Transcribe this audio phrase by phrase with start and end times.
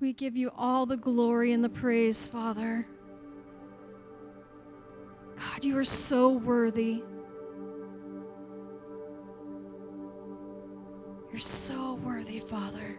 [0.00, 2.86] We give you all the glory and the praise, Father.
[5.38, 7.02] God, you are so worthy.
[11.30, 12.98] You're so worthy, Father.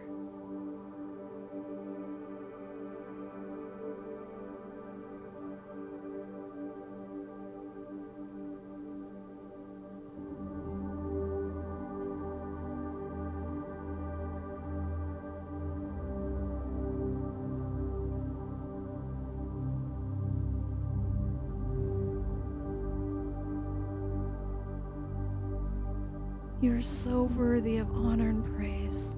[26.82, 29.14] Are so worthy of honor and praise.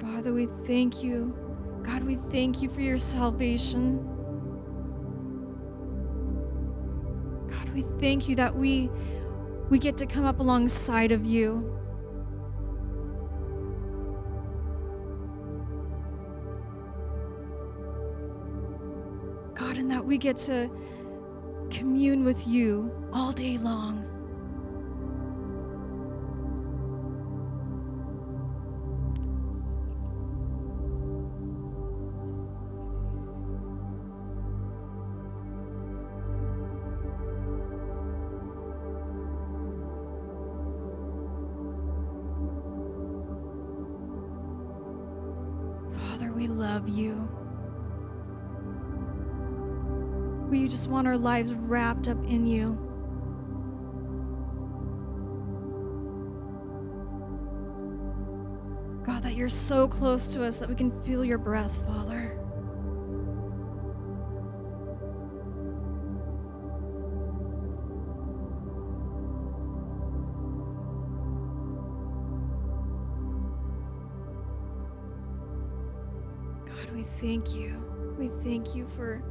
[0.00, 1.36] Father, we thank you.
[1.84, 3.98] God, we thank you for your salvation.
[7.48, 8.90] God, we thank you that we
[9.68, 11.79] we get to come up alongside of you.
[20.20, 20.70] Get to
[21.70, 24.19] commune with you all day long.
[51.00, 52.76] Want our lives wrapped up in you.
[59.06, 62.36] God, that you're so close to us that we can feel your breath, Father.
[76.66, 77.82] God, we thank you.
[78.18, 79.22] We thank you for for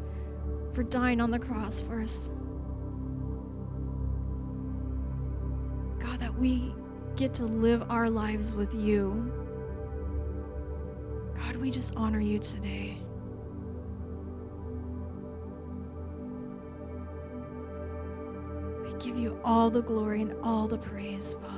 [0.90, 2.30] dying on the cross for us.
[6.00, 6.74] God, that we
[7.16, 9.32] get to live our lives with you.
[11.38, 12.98] God, we just honor you today.
[18.84, 21.49] We give you all the glory and all the praise, Father.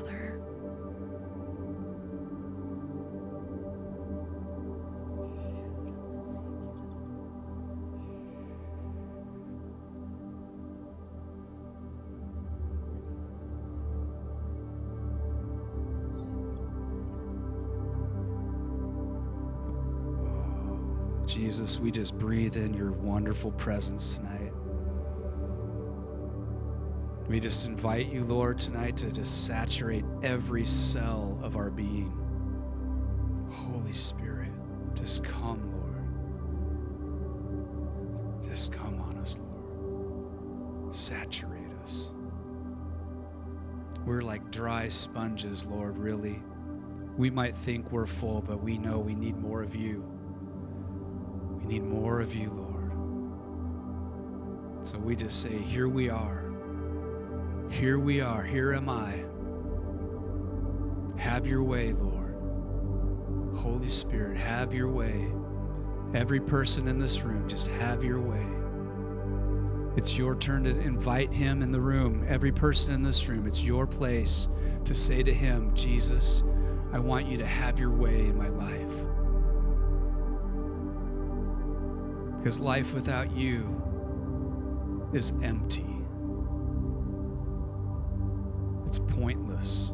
[21.32, 24.52] Jesus, we just breathe in your wonderful presence tonight.
[27.30, 32.12] We just invite you, Lord, tonight to just saturate every cell of our being.
[33.50, 34.52] Holy Spirit,
[34.94, 36.04] just come, Lord.
[38.50, 40.94] Just come on us, Lord.
[40.94, 42.12] Saturate us.
[44.06, 46.44] We're like dry sponges, Lord, really.
[47.16, 50.11] We might think we're full, but we know we need more of you.
[51.72, 52.92] Need more of you, Lord.
[54.86, 56.52] So we just say, Here we are.
[57.70, 58.44] Here we are.
[58.44, 59.24] Here am I.
[61.18, 62.36] Have your way, Lord.
[63.56, 65.32] Holy Spirit, have your way.
[66.14, 68.46] Every person in this room, just have your way.
[69.96, 72.26] It's your turn to invite him in the room.
[72.28, 74.50] Every person in this room, it's your place
[74.84, 76.44] to say to him, Jesus,
[76.92, 79.01] I want you to have your way in my life.
[82.42, 83.80] Because life without you
[85.14, 85.86] is empty,
[88.88, 89.92] it's pointless.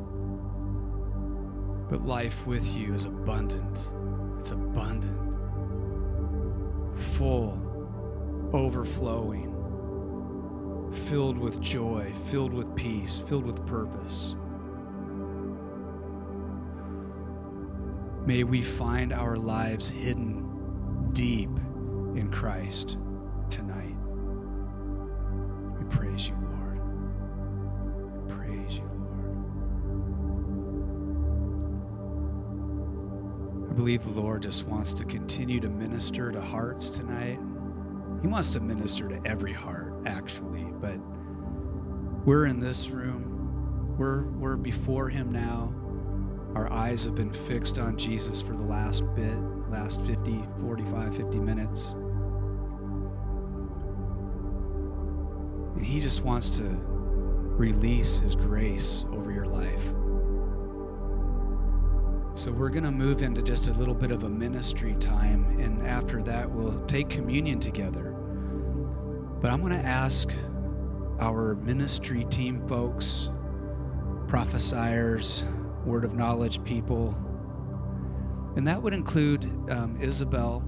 [1.90, 3.91] But life with you is abundant.
[4.40, 5.19] It's abundant,
[7.18, 7.59] full,
[8.53, 9.52] overflowing,
[11.09, 14.38] filled with joy, filled with peace, filled with purpose.
[18.25, 21.50] May we find our lives hidden deep
[22.18, 22.98] in Christ
[23.50, 23.96] tonight.
[25.78, 26.80] We praise you, Lord.
[28.12, 29.38] We praise you, Lord.
[33.69, 37.40] I believe the Lord just wants to continue to minister to hearts tonight.
[38.24, 40.98] He wants to minister to every heart, actually, but
[42.25, 43.96] we're in this room.
[43.96, 45.72] We're, we're before Him now.
[46.56, 49.38] Our eyes have been fixed on Jesus for the last bit,
[49.69, 51.96] last 50, 45, 50 minutes.
[55.88, 59.81] He just wants to release His grace over your life.
[62.36, 65.88] So, we're going to move into just a little bit of a ministry time, and
[65.88, 68.12] after that, we'll take communion together.
[69.42, 70.31] But I'm going to ask
[71.19, 73.31] our ministry team folks,
[74.28, 75.45] prophesiers,
[75.86, 77.18] word of knowledge people,
[78.56, 80.63] and that would include um, Isabel.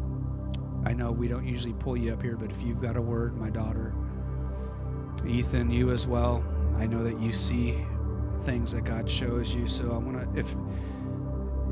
[0.85, 3.37] I know we don't usually pull you up here, but if you've got a word,
[3.37, 3.93] my daughter,
[5.27, 6.43] Ethan, you as well.
[6.77, 7.85] I know that you see
[8.43, 9.67] things that God shows you.
[9.67, 10.55] So I want to, if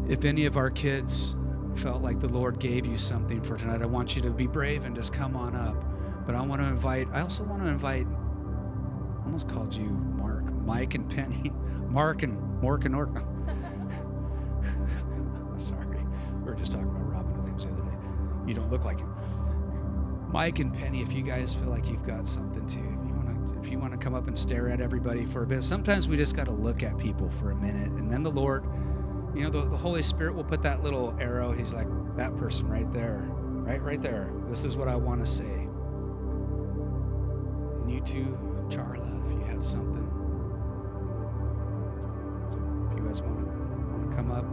[0.10, 1.36] if any of our kids
[1.76, 4.86] felt like the Lord gave you something for tonight, I want you to be brave
[4.86, 5.84] and just come on up.
[6.26, 7.08] But I want to invite.
[7.12, 8.06] I also want to invite.
[8.06, 11.52] I almost called you Mark, Mike, and Penny,
[11.90, 13.10] Mark and Mork and Ork.
[15.58, 17.98] Sorry, we were just talking about Robin Williams the other day.
[18.48, 19.14] You don't look like him.
[20.30, 22.97] Mike and Penny, if you guys feel like you've got something to, you want to,
[23.68, 25.62] if you want to come up and stare at everybody for a bit.
[25.62, 28.64] Sometimes we just got to look at people for a minute, and then the Lord,
[29.36, 31.52] you know, the, the Holy Spirit will put that little arrow.
[31.52, 34.32] He's like that person right there, right, right there.
[34.48, 35.44] This is what I want to say.
[37.84, 38.38] And you too,
[38.70, 40.08] Charla, if you have something.
[42.50, 42.56] So
[42.90, 43.46] if you guys want to
[43.92, 44.46] want to come up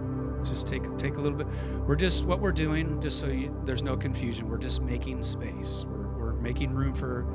[0.42, 1.46] just take take a little bit
[1.86, 5.86] we're just what we're doing just so you, there's no confusion we're just making space
[5.88, 7.26] we're, we're making room for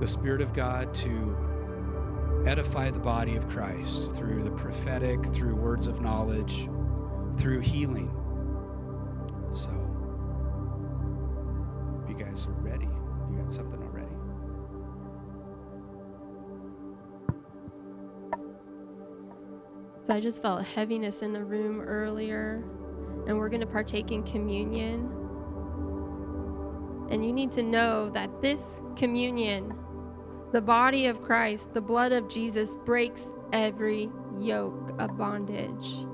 [0.00, 1.36] the spirit of god to
[2.46, 6.68] edify the body of christ through the prophetic through words of knowledge
[7.38, 8.10] through healing
[9.52, 9.70] so
[12.02, 12.88] if you guys are ready
[13.30, 14.10] you got something already
[20.10, 22.64] So I just felt heaviness in the room earlier,
[23.28, 25.08] and we're going to partake in communion.
[27.10, 28.60] And you need to know that this
[28.96, 29.72] communion,
[30.52, 36.06] the body of Christ, the blood of Jesus, breaks every yoke of bondage.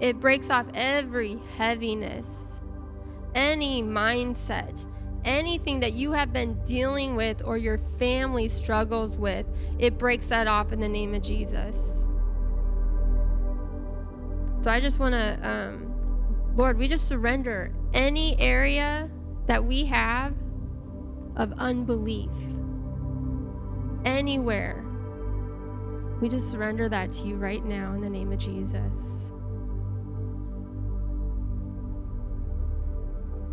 [0.00, 2.46] It breaks off every heaviness,
[3.34, 4.86] any mindset,
[5.24, 9.46] anything that you have been dealing with or your family struggles with.
[9.78, 11.76] It breaks that off in the name of Jesus.
[14.62, 15.94] So I just want to, um,
[16.56, 19.10] Lord, we just surrender any area
[19.46, 20.34] that we have
[21.36, 22.30] of unbelief,
[24.04, 24.84] anywhere.
[26.20, 29.24] We just surrender that to you right now in the name of Jesus.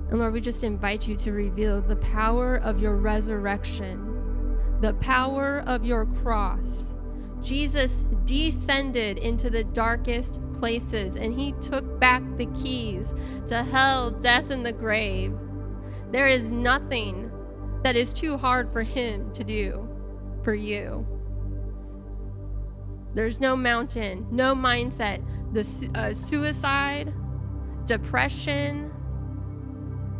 [0.09, 5.63] And Lord, we just invite you to reveal the power of your resurrection, the power
[5.65, 6.93] of your cross.
[7.41, 13.13] Jesus descended into the darkest places and he took back the keys
[13.47, 15.33] to hell, death, and the grave.
[16.11, 17.31] There is nothing
[17.83, 19.90] that is too hard for him to do
[20.43, 21.05] for you.
[23.13, 25.21] There's no mountain, no mindset,
[25.53, 27.13] the uh, suicide,
[27.85, 28.91] depression,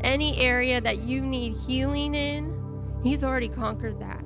[0.02, 4.24] any area that you need healing in, he's already conquered that.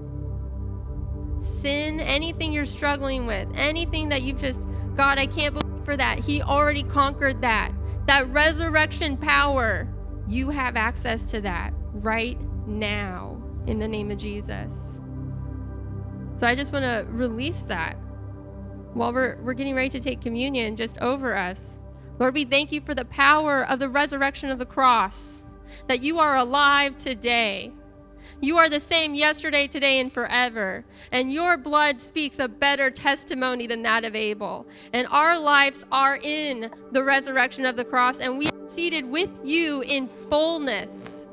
[1.45, 4.61] Sin, anything you're struggling with, anything that you've just,
[4.95, 6.19] God, I can't believe for that.
[6.19, 7.71] He already conquered that.
[8.07, 9.87] That resurrection power,
[10.27, 14.84] you have access to that right now in the name of Jesus.
[16.37, 17.97] So I just want to release that
[18.93, 21.79] while we're, we're getting ready to take communion just over us.
[22.17, 25.43] Lord, we thank you for the power of the resurrection of the cross,
[25.87, 27.73] that you are alive today.
[28.41, 30.85] You are the same yesterday, today, and forever.
[31.11, 34.67] And your blood speaks a better testimony than that of Abel.
[34.93, 39.29] And our lives are in the resurrection of the cross, and we are seated with
[39.43, 41.25] you in fullness.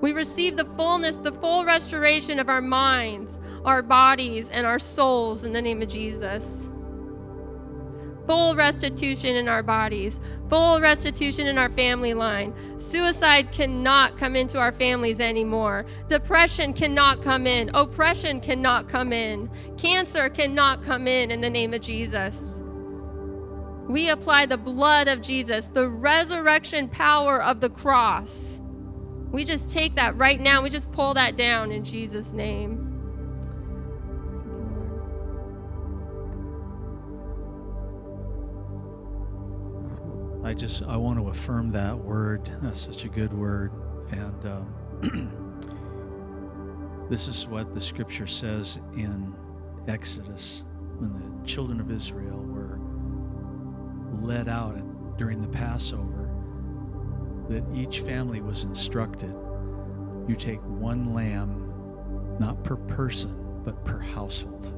[0.00, 5.44] We receive the fullness, the full restoration of our minds, our bodies, and our souls
[5.44, 6.68] in the name of Jesus
[8.26, 12.54] full restitution in our bodies, full restitution in our family line.
[12.78, 15.84] Suicide cannot come into our families anymore.
[16.08, 17.70] Depression cannot come in.
[17.74, 19.50] Oppression cannot come in.
[19.76, 22.40] Cancer cannot come in in the name of Jesus.
[23.88, 28.60] We apply the blood of Jesus, the resurrection power of the cross.
[29.30, 30.62] We just take that right now.
[30.62, 32.93] We just pull that down in Jesus' name.
[40.44, 42.50] I just I want to affirm that word.
[42.60, 43.72] That's such a good word,
[44.10, 44.68] and um,
[47.10, 49.34] this is what the scripture says in
[49.88, 50.62] Exodus
[50.98, 52.78] when the children of Israel were
[54.20, 54.76] led out
[55.16, 56.28] during the Passover.
[57.48, 59.34] That each family was instructed:
[60.28, 64.72] you take one lamb, not per person, but per household.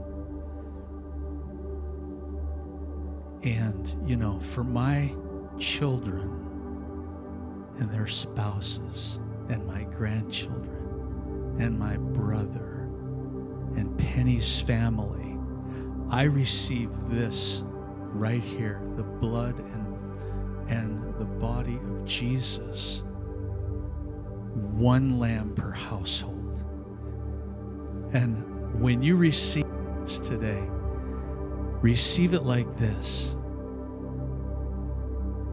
[3.42, 5.14] And, you know, for my
[5.58, 6.46] children
[7.78, 12.88] and their spouses and my grandchildren and my brother
[13.76, 15.36] and Penny's family,
[16.10, 17.62] I receive this
[18.12, 23.02] right here the blood and, and the body of Jesus.
[24.54, 26.62] One lamb per household.
[28.12, 29.66] And when you receive
[30.00, 30.64] this today,
[31.82, 33.36] receive it like this.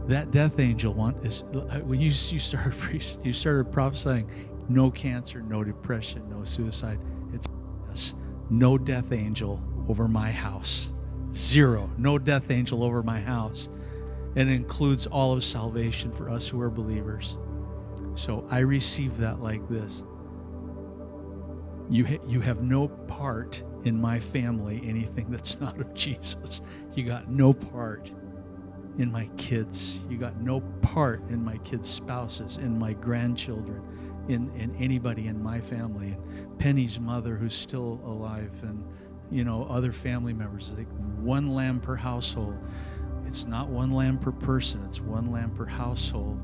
[0.07, 2.73] That death angel one is uh, when you you started
[3.23, 4.29] you started prophesying
[4.69, 6.99] no cancer, no depression, no suicide.
[7.33, 7.47] It's
[7.89, 8.15] yes,
[8.49, 10.89] no death angel over my house.
[11.33, 11.89] Zero.
[11.97, 13.69] No death angel over my house.
[14.35, 17.37] And it includes all of salvation for us who are believers.
[18.15, 20.03] So I receive that like this.
[21.89, 26.61] You, ha- you have no part in my family, anything that's not of Jesus.
[26.95, 28.11] You got no part
[28.97, 29.99] in my kids.
[30.09, 33.81] You got no part in my kids' spouses, in my grandchildren,
[34.27, 36.17] in, in anybody in my family.
[36.59, 38.83] Penny's mother, who's still alive, and
[39.31, 40.73] you know, other family members.
[40.77, 40.87] Like
[41.19, 42.57] one lamb per household.
[43.25, 46.39] It's not one lamb per person, it's one lamb per household.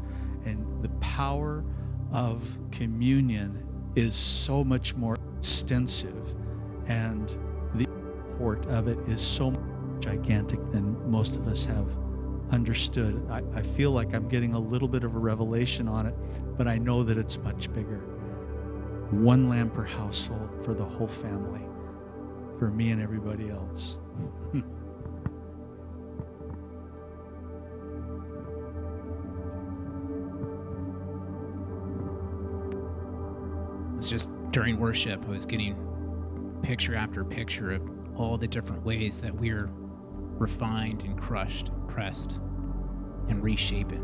[0.45, 1.63] And the power
[2.11, 3.63] of communion
[3.95, 6.33] is so much more extensive,
[6.87, 7.29] and
[7.75, 9.53] the import of it is so
[9.99, 11.95] gigantic than most of us have
[12.51, 13.25] understood.
[13.29, 16.15] I, I feel like I'm getting a little bit of a revelation on it,
[16.57, 17.99] but I know that it's much bigger.
[19.11, 21.61] One lamb per household for the whole family,
[22.57, 23.97] for me and everybody else.
[33.99, 35.75] It's just during worship, I was getting
[36.61, 37.81] picture after picture of
[38.15, 39.69] all the different ways that we're
[40.39, 42.39] refined and crushed, pressed,
[43.27, 44.01] and reshapen.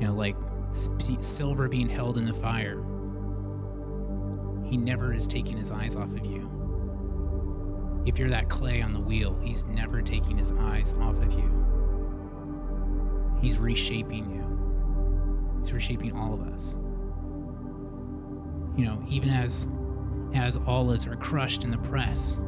[0.00, 0.36] You know, like
[0.72, 2.82] sp- silver being held in the fire.
[4.64, 6.50] He never is taking his eyes off of you.
[8.06, 11.50] If you're that clay on the wheel, he's never taking his eyes off of you.
[13.40, 15.60] He's reshaping you.
[15.62, 16.76] He's reshaping all of us.
[18.76, 19.68] You know, even as
[20.34, 22.38] as olives are crushed in the press,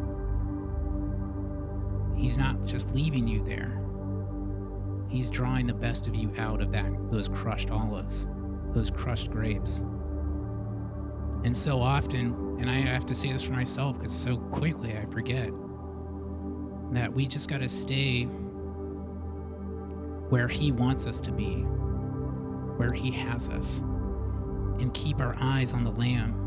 [2.17, 3.81] he's not just leaving you there.
[5.09, 8.27] He's drawing the best of you out of that those crushed olives,
[8.75, 9.83] those crushed grapes.
[11.45, 15.07] And so often, and I have to say this for myself because so quickly I
[15.07, 15.51] forget
[16.93, 18.25] that we just got to stay
[20.29, 21.63] where he wants us to be,
[22.77, 23.79] where he has us,
[24.81, 26.47] and keep our eyes on the lamb.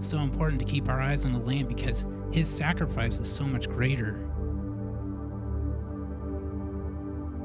[0.00, 3.68] so important to keep our eyes on the lamb because his sacrifice is so much
[3.68, 4.26] greater.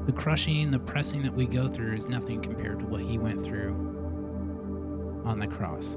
[0.06, 3.42] The crushing, the pressing that we go through is nothing compared to what he went
[3.42, 3.74] through
[5.24, 5.96] on the cross.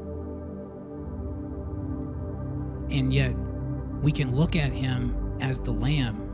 [2.89, 3.35] And yet,
[4.01, 6.25] we can look at him as the lamb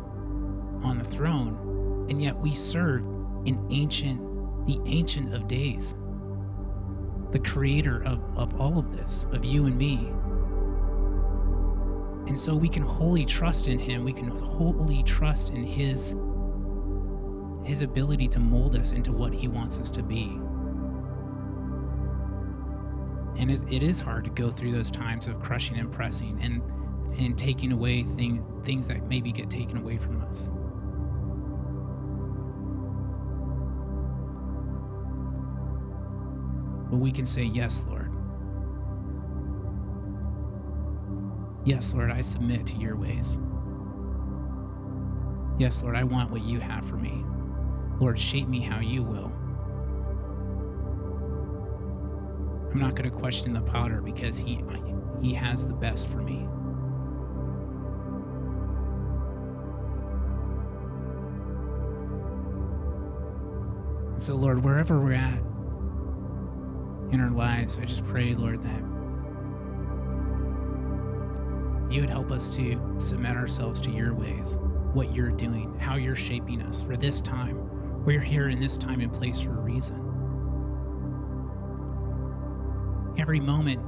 [0.83, 3.01] on the throne, and yet we serve
[3.45, 4.21] an ancient,
[4.65, 5.95] the ancient of days,
[7.31, 10.13] the creator of, of all of this, of you and me.
[12.27, 14.03] And so we can wholly trust in him.
[14.03, 16.15] We can wholly trust in his
[17.63, 20.39] his ability to mold us into what he wants us to be.
[23.37, 26.61] And it, it is hard to go through those times of crushing and pressing and
[27.17, 30.49] and taking away thing, things that maybe get taken away from us.
[36.89, 38.14] But we can say, Yes, Lord.
[41.65, 43.39] Yes, Lord, I submit to your ways.
[45.57, 47.25] Yes, Lord, I want what you have for me.
[47.99, 49.31] Lord, shape me how you will.
[52.71, 54.63] I'm not going to question the potter because he
[55.21, 56.47] he has the best for me.
[64.19, 65.39] So, Lord, wherever we're at
[67.11, 68.94] in our lives, I just pray, Lord, that
[71.95, 74.57] you would help us to submit ourselves to your ways,
[74.91, 77.57] what you're doing, how you're shaping us for this time.
[78.03, 79.95] We're here in this time and place for a reason.
[83.17, 83.79] Every moment,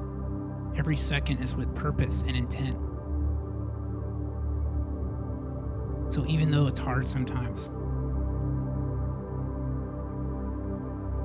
[0.78, 2.78] every second is with purpose and intent.
[6.10, 7.70] So even though it's hard sometimes,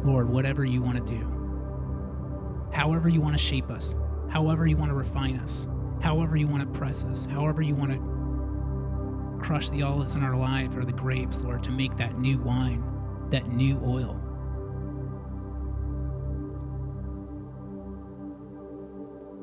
[0.04, 3.94] Lord, whatever you want to do, however you want to shape us,
[4.28, 5.68] however you want to refine us,
[6.02, 10.36] however you want to press us, however you want to crush the olives in our
[10.36, 12.84] life or the grapes, Lord, to make that new wine,
[13.30, 14.18] that new oil.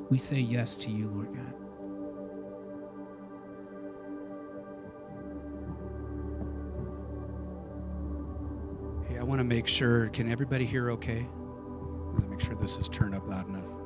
[0.10, 1.54] We say yes to you, Lord God.
[9.08, 11.28] Hey, I want to make sure, can everybody hear okay?
[11.30, 13.79] I want to make sure this is turned up loud enough.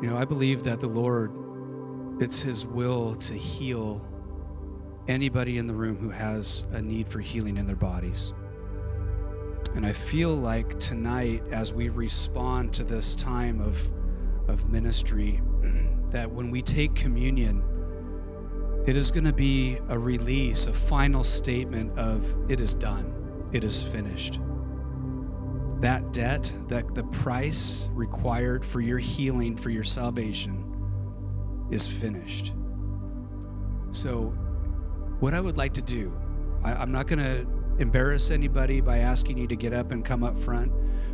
[0.00, 1.32] You know, I believe that the Lord,
[2.20, 4.00] it's His will to heal
[5.08, 8.32] anybody in the room who has a need for healing in their bodies.
[9.74, 13.76] And I feel like tonight, as we respond to this time of,
[14.48, 15.40] of ministry,
[16.10, 17.64] that when we take communion,
[18.86, 23.12] it is going to be a release, a final statement of it is done,
[23.52, 24.38] it is finished.
[25.80, 30.64] That debt, that the price required for your healing, for your salvation,
[31.70, 32.52] is finished.
[33.92, 34.34] So,
[35.20, 36.12] what I would like to do,
[36.62, 37.46] I, I'm not going to
[37.80, 40.72] embarrass anybody by asking you to get up and come up front,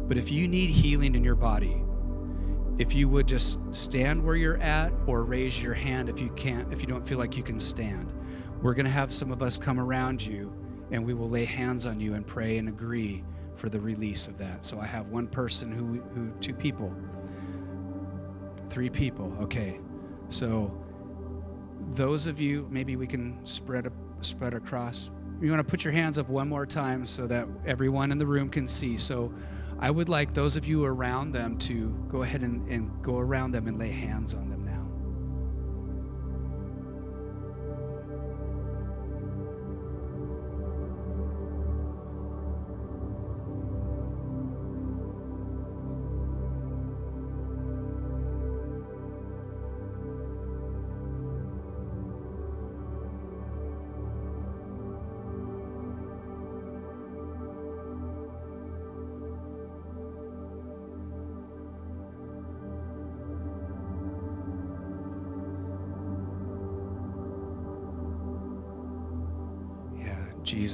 [0.09, 1.85] but if you need healing in your body,
[2.79, 6.73] if you would just stand where you're at or raise your hand if you can't
[6.73, 8.13] if you don't feel like you can stand
[8.63, 10.53] we're going to have some of us come around you
[10.91, 13.23] and we will lay hands on you and pray and agree
[13.65, 14.63] for the release of that.
[14.63, 16.93] So i have one person who who two people.
[18.69, 19.81] Three people okay.
[20.29, 20.79] So
[21.95, 23.91] those of you maybe we can spread
[24.21, 25.09] spread across.
[25.41, 28.27] You want to put your hands up one more time so that everyone in the
[28.27, 28.99] room can see.
[28.99, 29.33] So
[29.79, 33.53] I would like those of you around them to go ahead and, and go around
[33.53, 34.54] them and lay hands on them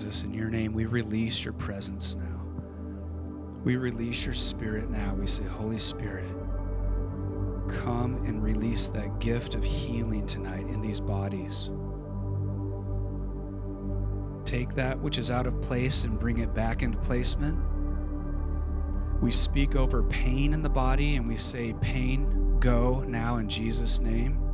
[0.00, 2.40] Jesus, in your name, we release your presence now.
[3.64, 5.14] We release your spirit now.
[5.14, 6.30] We say, Holy Spirit,
[7.68, 11.70] come and release that gift of healing tonight in these bodies.
[14.46, 17.58] Take that which is out of place and bring it back into placement.
[19.20, 24.00] We speak over pain in the body and we say, Pain, go now in Jesus'
[24.00, 24.49] name.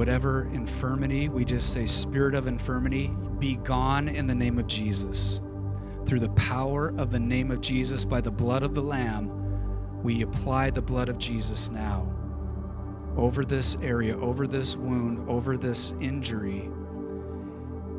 [0.00, 3.08] Whatever infirmity, we just say, Spirit of infirmity,
[3.38, 5.42] be gone in the name of Jesus.
[6.06, 9.30] Through the power of the name of Jesus, by the blood of the Lamb,
[10.02, 12.10] we apply the blood of Jesus now
[13.18, 16.70] over this area, over this wound, over this injury.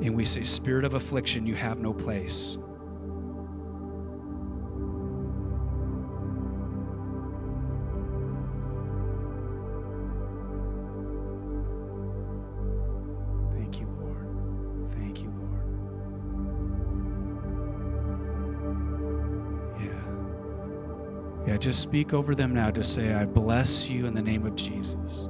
[0.02, 2.58] And we say, Spirit of affliction, you have no place.
[21.62, 22.72] Just speak over them now.
[22.72, 25.28] to say, I bless you in the name of Jesus.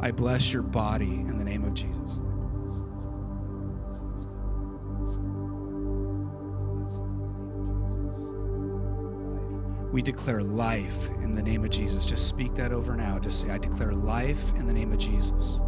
[0.00, 2.20] I bless your body in the name of Jesus.
[9.92, 12.06] We declare life in the name of Jesus.
[12.06, 13.18] Just speak that over now.
[13.18, 15.60] Just say, I declare life in the name of Jesus.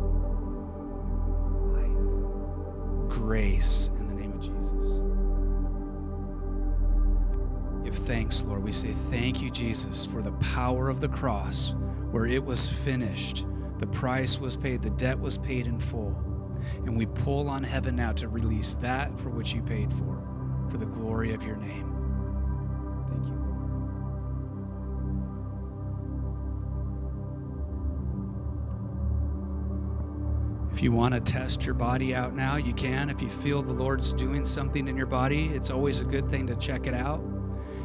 [3.08, 3.90] Grace
[8.04, 8.62] thanks, Lord.
[8.62, 11.74] We say, Thank you, Jesus, for the power of the cross
[12.10, 13.46] where it was finished.
[13.78, 16.16] The price was paid, the debt was paid in full.
[16.84, 20.22] And we pull on heaven now to release that for which you paid for,
[20.70, 21.90] for the glory of your name.
[23.10, 23.44] Thank you.
[30.72, 33.10] If you want to test your body out now, you can.
[33.10, 36.46] If you feel the Lord's doing something in your body, it's always a good thing
[36.46, 37.22] to check it out.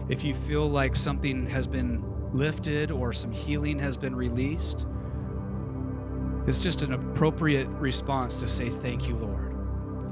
[0.09, 4.87] If you feel like something has been lifted or some healing has been released,
[6.47, 9.49] it's just an appropriate response to say, Thank you, Lord.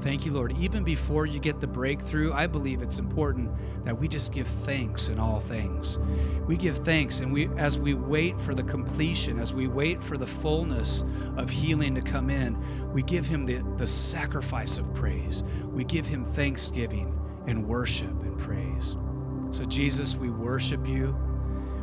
[0.00, 0.56] Thank you, Lord.
[0.56, 3.50] Even before you get the breakthrough, I believe it's important
[3.84, 5.98] that we just give thanks in all things.
[6.46, 10.16] We give thanks, and we, as we wait for the completion, as we wait for
[10.16, 11.02] the fullness
[11.36, 12.56] of healing to come in,
[12.92, 15.42] we give Him the, the sacrifice of praise.
[15.64, 17.12] We give Him thanksgiving
[17.48, 18.96] and worship and praise.
[19.50, 21.16] So, Jesus, we worship you.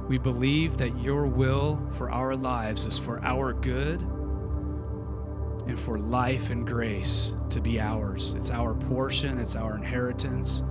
[0.07, 6.51] We believe that your will for our lives is for our good and for life
[6.51, 8.35] and grace to be ours.
[8.37, 10.63] It's our portion, it's our inheritance,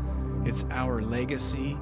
[0.45, 1.77] it's our legacy.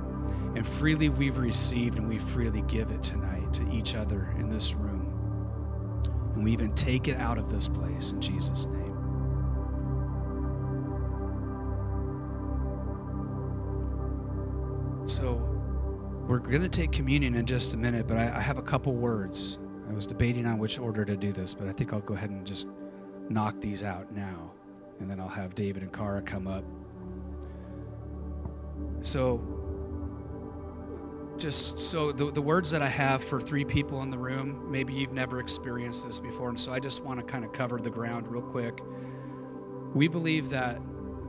[0.54, 4.74] And freely we've received and we freely give it tonight to each other in this
[4.74, 5.12] room.
[6.34, 8.81] And we even take it out of this place in Jesus' name.
[16.32, 18.94] We're going to take communion in just a minute, but I, I, have a couple
[18.94, 19.58] words.
[19.90, 22.30] I was debating on which order to do this, but I think I'll go ahead
[22.30, 22.68] and just
[23.28, 24.50] knock these out now.
[24.98, 26.64] And then I'll have David and Kara come up.
[29.02, 29.42] So,
[31.36, 34.94] just so the, the words that I have for three people in the room, maybe
[34.94, 37.90] you've never experienced this before, and so I just want to kind of cover the
[37.90, 38.80] ground real quick.
[39.92, 40.80] We believe that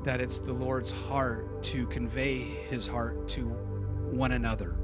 [0.04, 4.78] that it's the Lord's heart to convey his heart to one another.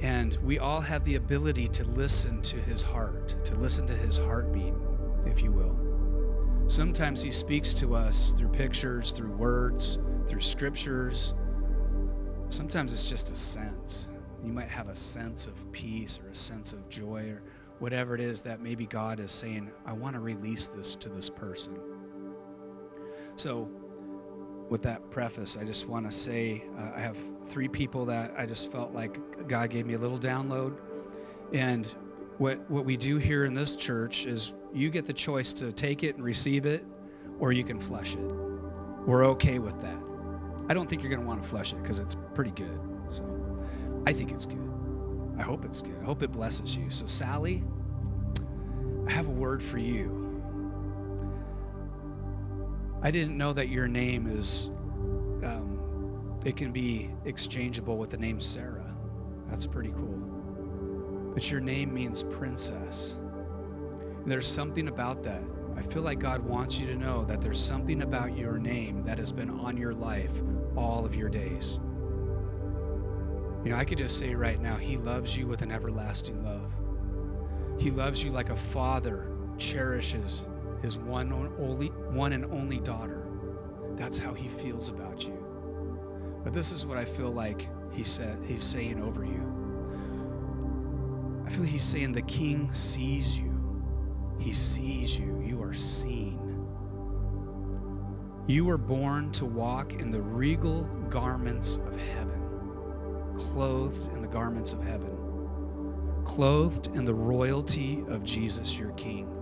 [0.00, 4.18] And we all have the ability to listen to his heart, to listen to his
[4.18, 4.74] heartbeat,
[5.26, 5.76] if you will.
[6.68, 11.34] Sometimes he speaks to us through pictures, through words, through scriptures.
[12.50, 14.06] Sometimes it's just a sense.
[14.44, 17.42] You might have a sense of peace or a sense of joy or
[17.78, 21.30] whatever it is that maybe God is saying, I want to release this to this
[21.30, 21.78] person.
[23.36, 23.70] So,
[24.68, 28.46] with that preface, I just want to say uh, I have three people that I
[28.46, 30.76] just felt like God gave me a little download.
[31.52, 31.86] And
[32.38, 36.02] what, what we do here in this church is you get the choice to take
[36.02, 36.84] it and receive it,
[37.40, 38.30] or you can flush it.
[39.06, 39.96] We're okay with that.
[40.68, 42.78] I don't think you're going to want to flush it because it's pretty good.
[43.10, 43.24] So
[44.06, 44.68] I think it's good.
[45.38, 45.96] I hope it's good.
[46.02, 46.90] I hope it blesses you.
[46.90, 47.62] So, Sally,
[49.06, 50.27] I have a word for you.
[53.00, 54.66] I didn't know that your name is,
[55.44, 58.94] um, it can be exchangeable with the name Sarah.
[59.48, 60.18] That's pretty cool.
[61.32, 63.16] But your name means princess.
[64.22, 65.42] And there's something about that.
[65.76, 69.16] I feel like God wants you to know that there's something about your name that
[69.18, 70.32] has been on your life
[70.76, 71.78] all of your days.
[73.64, 76.72] You know, I could just say right now, He loves you with an everlasting love.
[77.78, 80.42] He loves you like a father cherishes
[80.82, 83.26] his one, only, one and only daughter.
[83.96, 85.44] That's how he feels about you.
[86.44, 89.44] But this is what I feel like he said he's saying over you.
[91.46, 93.82] I feel like he's saying the king sees you.
[94.38, 95.42] He sees you.
[95.44, 96.38] You are seen.
[98.46, 102.40] You were born to walk in the regal garments of heaven,
[103.36, 105.10] clothed in the garments of heaven,
[106.24, 109.37] clothed in the royalty of Jesus, your King.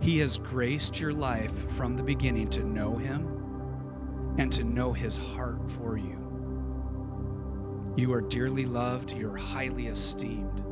[0.00, 5.16] He has graced your life from the beginning to know Him and to know His
[5.16, 6.22] heart for you.
[7.96, 10.62] You are dearly loved, you're highly esteemed.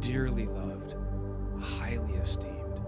[0.00, 0.94] Dearly loved,
[1.60, 2.80] highly esteemed.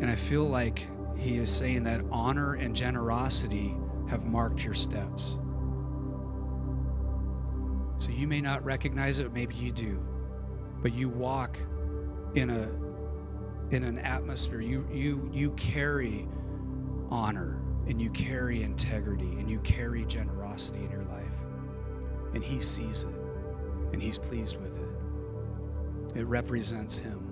[0.00, 3.76] And I feel like He is saying that honor and generosity
[4.08, 5.38] have marked your steps.
[7.98, 10.04] So you may not recognize it, maybe you do,
[10.82, 11.56] but you walk
[12.34, 12.68] in a
[13.74, 14.60] in an atmosphere.
[14.60, 16.28] You you you carry
[17.10, 21.24] honor and you carry integrity and you carry generosity in your life.
[22.34, 23.14] And he sees it
[23.92, 26.18] and he's pleased with it.
[26.18, 27.30] It represents him.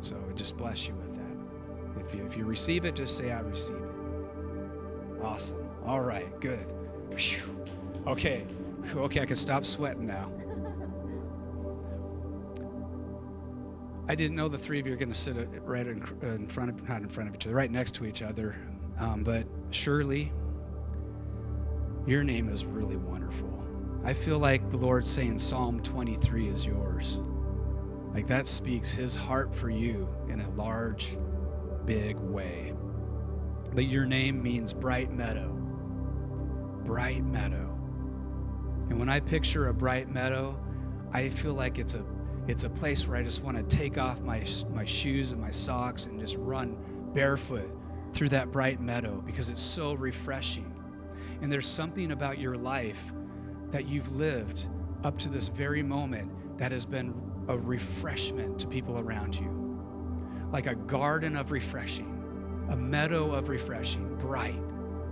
[0.00, 2.06] So I just bless you with that.
[2.06, 5.22] If you if you receive it just say i receive it.
[5.22, 5.68] Awesome.
[5.86, 6.40] All right.
[6.40, 6.66] Good.
[8.06, 8.44] Okay.
[8.94, 9.20] Okay.
[9.20, 10.30] I can stop sweating now
[14.08, 16.88] I didn't know the three of you are going to sit right in, front of,
[16.88, 18.56] not in front of each other, right next to each other.
[19.00, 20.32] Um, but Shirley,
[22.06, 23.52] your name is really wonderful.
[24.04, 27.20] I feel like the Lord's saying Psalm 23 is yours.
[28.14, 31.18] Like that speaks his heart for you in a large,
[31.84, 32.72] big way.
[33.74, 35.48] But your name means bright meadow.
[36.84, 37.76] Bright meadow.
[38.88, 40.56] And when I picture a bright meadow,
[41.12, 42.04] I feel like it's a
[42.48, 45.50] it's a place where I just want to take off my, my shoes and my
[45.50, 46.76] socks and just run
[47.12, 47.70] barefoot
[48.12, 50.72] through that bright meadow because it's so refreshing.
[51.42, 53.12] And there's something about your life
[53.70, 54.66] that you've lived
[55.02, 57.14] up to this very moment that has been
[57.48, 59.52] a refreshment to people around you.
[60.52, 62.22] Like a garden of refreshing,
[62.70, 64.60] a meadow of refreshing, bright,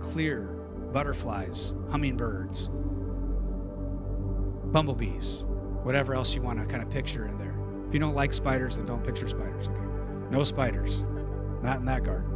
[0.01, 0.43] clear,
[0.91, 2.69] butterflies, hummingbirds,
[4.71, 5.43] bumblebees,
[5.85, 7.53] whatever else you want to kind of picture in there.
[7.87, 9.85] If you don't like spiders, then don't picture spiders, okay?
[10.31, 11.05] No spiders.
[11.61, 12.31] Not in that garden.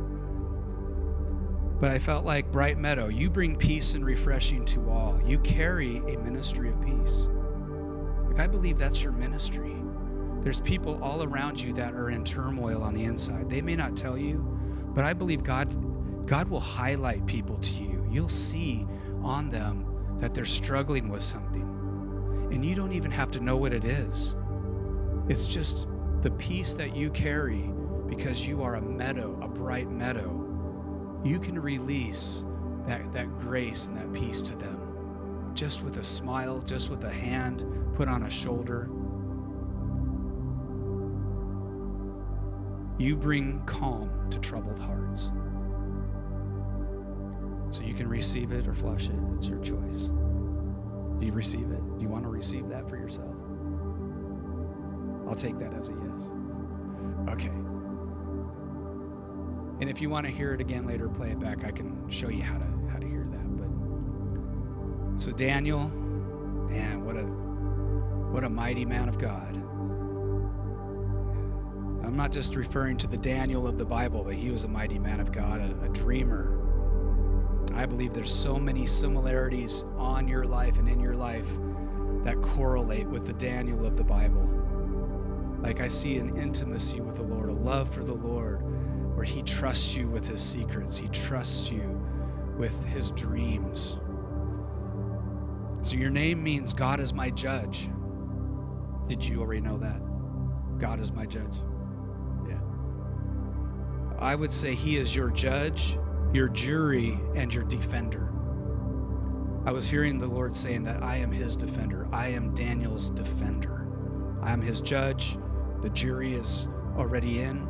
[1.80, 5.20] But I felt like Bright Meadow, you bring peace and refreshing to all.
[5.26, 7.28] You carry a ministry of peace.
[8.28, 9.76] Like I believe that's your ministry.
[10.44, 13.50] There's people all around you that are in turmoil on the inside.
[13.50, 14.46] They may not tell you,
[14.94, 15.76] but I believe God
[16.28, 18.08] God will highlight people to you.
[18.12, 18.86] You'll see
[19.24, 19.88] on them
[20.20, 21.66] that they're struggling with something.
[22.52, 24.36] And you don't even have to know what it is.
[25.28, 25.88] It's just
[26.22, 27.72] the peace that you carry
[28.08, 30.36] because you are a meadow, a bright meadow.
[31.24, 32.44] You can release
[32.88, 34.90] that, that grace and that peace to them
[35.54, 38.90] just with a smile, just with a hand put on a shoulder.
[42.98, 45.32] You bring calm to troubled hearts.
[47.72, 49.16] So you can receive it or flush it.
[49.36, 50.12] It's your choice.
[51.20, 51.98] Do you receive it?
[51.98, 53.36] Do you want to receive that for yourself?
[55.28, 56.30] I'll take that as a yes.
[57.30, 57.52] Okay.
[59.82, 61.64] And if you want to hear it again later, play it back.
[61.64, 63.58] I can show you how to how to hear that.
[63.58, 65.90] But so Daniel,
[66.70, 67.24] man, what a
[68.32, 69.56] what a mighty man of God.
[72.04, 74.98] I'm not just referring to the Daniel of the Bible, but he was a mighty
[74.98, 76.59] man of God, a, a dreamer.
[77.74, 81.48] I believe there's so many similarities on your life and in your life
[82.24, 84.48] that correlate with the Daniel of the Bible.
[85.62, 88.62] Like I see an intimacy with the Lord, a love for the Lord,
[89.16, 92.02] where He trusts you with His secrets, He trusts you
[92.58, 93.98] with His dreams.
[95.82, 97.90] So your name means God is my judge.
[99.08, 100.00] Did you already know that?
[100.78, 101.56] God is my judge.
[102.48, 102.60] Yeah.
[104.18, 105.98] I would say He is your judge,
[106.34, 108.32] your jury, and your defender.
[109.66, 112.08] I was hearing the Lord saying that I am His defender.
[112.12, 113.88] I am Daniel's defender.
[114.42, 115.38] I am His judge.
[115.82, 117.68] The jury is already in,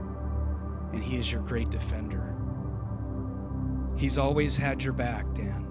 [0.93, 2.35] and He is your great defender.
[3.97, 5.65] He's always had your back, Dan.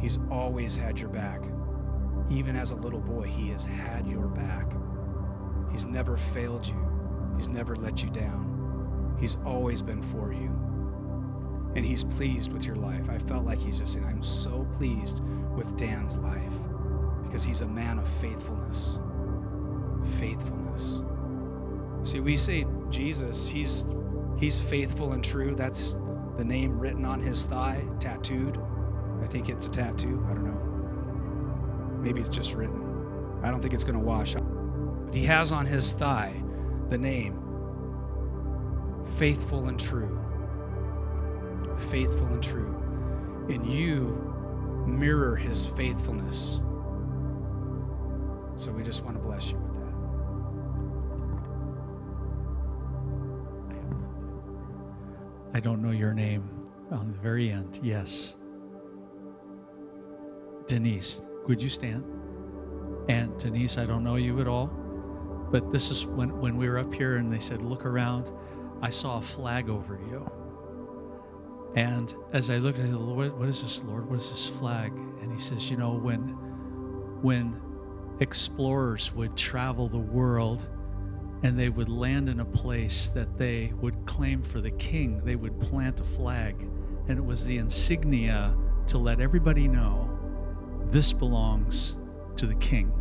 [0.00, 1.42] He's always had your back.
[2.30, 4.72] Even as a little boy, He has had your back.
[5.70, 9.16] He's never failed you, He's never let you down.
[9.20, 10.61] He's always been for you.
[11.74, 13.08] And He's pleased with your life.
[13.08, 15.20] I felt like He's just saying, I'm so pleased
[15.54, 16.52] with Dan's life
[17.32, 18.98] because he's a man of faithfulness.
[20.18, 21.00] Faithfulness.
[22.02, 23.86] See, we say Jesus, he's
[24.36, 25.54] he's faithful and true.
[25.54, 25.96] That's
[26.36, 28.60] the name written on his thigh, tattooed.
[29.22, 30.22] I think it's a tattoo.
[30.28, 32.02] I don't know.
[32.02, 33.40] Maybe it's just written.
[33.42, 35.06] I don't think it's going to wash out.
[35.06, 36.34] But he has on his thigh
[36.90, 37.38] the name
[39.16, 40.21] faithful and true.
[41.90, 42.74] Faithful and true.
[43.48, 46.60] And you mirror his faithfulness.
[48.56, 49.94] So we just want to bless you with that.
[55.54, 56.48] I don't know your name
[56.90, 57.80] on the very end.
[57.82, 58.36] Yes.
[60.66, 62.04] Denise, would you stand?
[63.08, 64.68] And Denise, I don't know you at all,
[65.50, 68.30] but this is when, when we were up here and they said, look around,
[68.80, 70.30] I saw a flag over you.
[71.74, 74.08] And as I looked at it, Lord, what is this, Lord?
[74.08, 74.92] What is this flag?
[74.92, 76.36] And he says, you know, when
[77.22, 77.60] when
[78.20, 80.68] explorers would travel the world
[81.42, 85.36] and they would land in a place that they would claim for the king, they
[85.36, 86.56] would plant a flag.
[87.08, 88.56] And it was the insignia
[88.88, 90.08] to let everybody know
[90.90, 91.96] this belongs
[92.36, 92.92] to the king.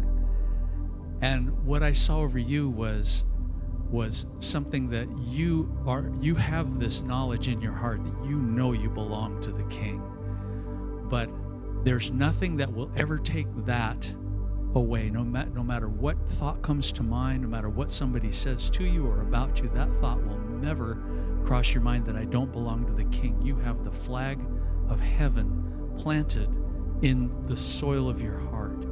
[1.21, 3.25] And what I saw over you was
[3.91, 8.71] was something that you are you have this knowledge in your heart that you know
[8.71, 10.01] you belong to the king.
[11.10, 11.30] But
[11.84, 14.13] there's nothing that will ever take that
[14.75, 15.10] away.
[15.10, 19.06] No, no matter what thought comes to mind no matter what somebody says to you
[19.06, 20.97] or about you that thought will never
[21.43, 23.39] cross your mind that i don't belong to the king.
[23.41, 24.39] You have the flag
[24.89, 26.49] of heaven planted
[27.01, 28.86] in the soil of your heart.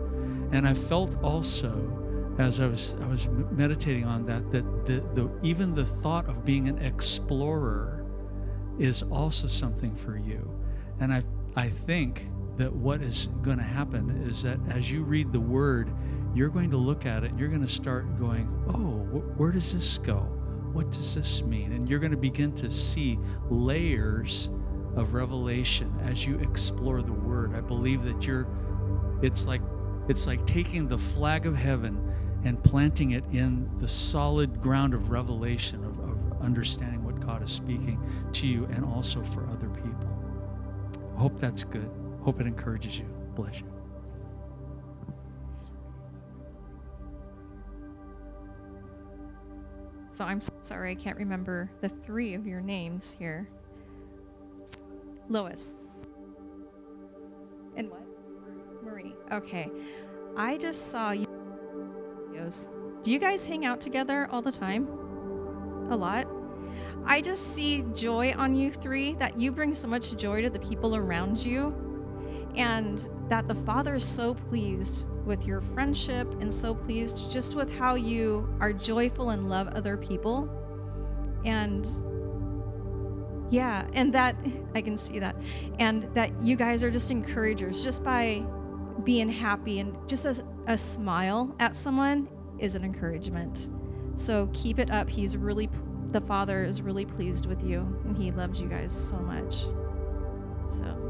[0.52, 1.99] And i felt also
[2.40, 6.46] as I was I was meditating on that that the, the even the thought of
[6.46, 8.06] being an explorer
[8.80, 10.50] is also something for you.
[11.02, 11.24] And I
[11.56, 15.92] I think that what is going to happen is that as you read the word,
[16.34, 19.52] you're going to look at it and you're going to start going, "Oh, wh- where
[19.52, 20.20] does this go?
[20.72, 24.50] What does this mean?" And you're going to begin to see layers
[24.96, 27.54] of revelation as you explore the word.
[27.54, 28.48] I believe that you're
[29.22, 29.62] it's like
[30.08, 32.10] it's like taking the flag of heaven
[32.44, 37.52] and planting it in the solid ground of revelation, of, of, understanding what God is
[37.52, 40.08] speaking to you and also for other people.
[41.16, 41.92] I hope that's good.
[42.22, 43.06] Hope it encourages you.
[43.36, 43.68] Bless you.
[50.12, 53.48] So I'm so sorry I can't remember the three of your names here.
[55.30, 55.74] Lois.
[57.76, 58.04] And what?
[58.84, 59.16] Marie.
[59.32, 59.70] Okay.
[60.36, 61.29] I just saw you.
[63.04, 64.88] Do you guys hang out together all the time?
[65.90, 66.28] A lot?
[67.06, 70.60] I just see joy on you three, that you bring so much joy to the
[70.60, 71.74] people around you,
[72.56, 77.72] and that the Father is so pleased with your friendship and so pleased just with
[77.72, 80.50] how you are joyful and love other people.
[81.46, 81.88] And
[83.50, 84.36] yeah, and that
[84.76, 85.36] I can see that.
[85.80, 88.44] And that you guys are just encouragers just by
[89.04, 92.28] being happy and just a, a smile at someone
[92.60, 93.70] is an encouragement.
[94.16, 95.10] So keep it up.
[95.10, 95.70] He's really,
[96.12, 99.62] the Father is really pleased with you and He loves you guys so much.
[100.70, 101.10] So.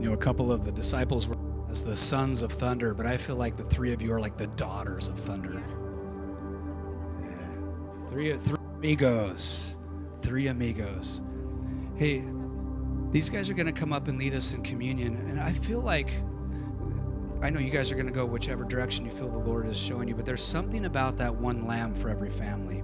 [0.00, 1.36] You know, a couple of the disciples were
[1.70, 4.38] as the sons of thunder, but I feel like the three of you are like
[4.38, 5.62] the daughters of thunder.
[7.22, 8.10] Yeah.
[8.10, 9.76] Three, three amigos.
[10.22, 11.20] Three amigos.
[11.96, 12.24] Hey,
[13.10, 15.16] these guys are going to come up and lead us in communion.
[15.28, 16.10] And I feel like,
[17.40, 19.78] I know you guys are going to go whichever direction you feel the Lord is
[19.78, 22.82] showing you, but there's something about that one lamb for every family.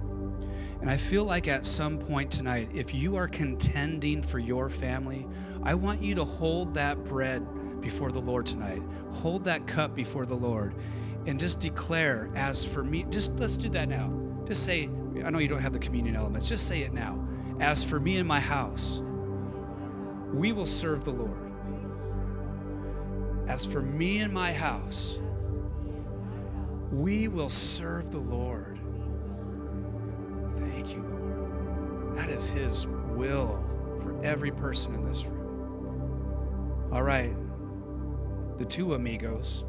[0.81, 5.27] And I feel like at some point tonight, if you are contending for your family,
[5.63, 7.45] I want you to hold that bread
[7.81, 8.81] before the Lord tonight.
[9.11, 10.73] Hold that cup before the Lord
[11.25, 14.11] and just declare, as for me, just let's do that now.
[14.45, 14.89] Just say,
[15.23, 17.19] I know you don't have the communion elements, just say it now.
[17.59, 19.01] As for me and my house,
[20.33, 21.44] we will serve the Lord.
[23.47, 25.19] As for me and my house,
[26.91, 28.79] we will serve the Lord.
[30.57, 32.17] Thank you, Lord.
[32.17, 33.63] That is His will
[34.01, 36.89] for every person in this room.
[36.91, 37.35] All right.
[38.57, 39.65] The two amigos.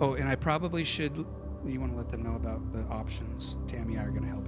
[0.00, 1.16] Oh, and I probably should.
[1.66, 3.56] You want to let them know about the options?
[3.66, 4.45] Tammy and I are going to help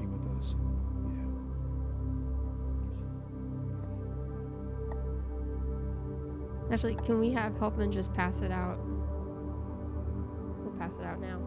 [6.70, 8.78] Actually, can we have Helpman just pass it out?
[10.62, 11.40] We'll pass it out now.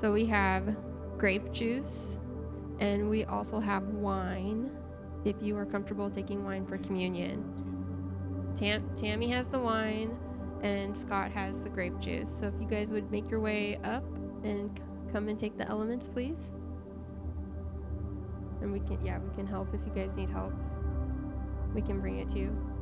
[0.00, 0.76] So we have
[1.18, 2.18] grape juice,
[2.78, 4.70] and we also have wine
[5.24, 7.44] if you are comfortable taking wine for communion.
[8.56, 10.16] Tam- Tammy has the wine
[10.62, 12.30] and Scott has the grape juice.
[12.30, 14.04] So if you guys would make your way up
[14.44, 16.38] and c- come and take the elements, please.
[18.60, 20.52] And we can, yeah, we can help if you guys need help.
[21.74, 22.75] We can bring it to you.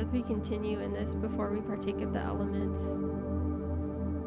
[0.00, 2.96] As we continue in this, before we partake of the elements,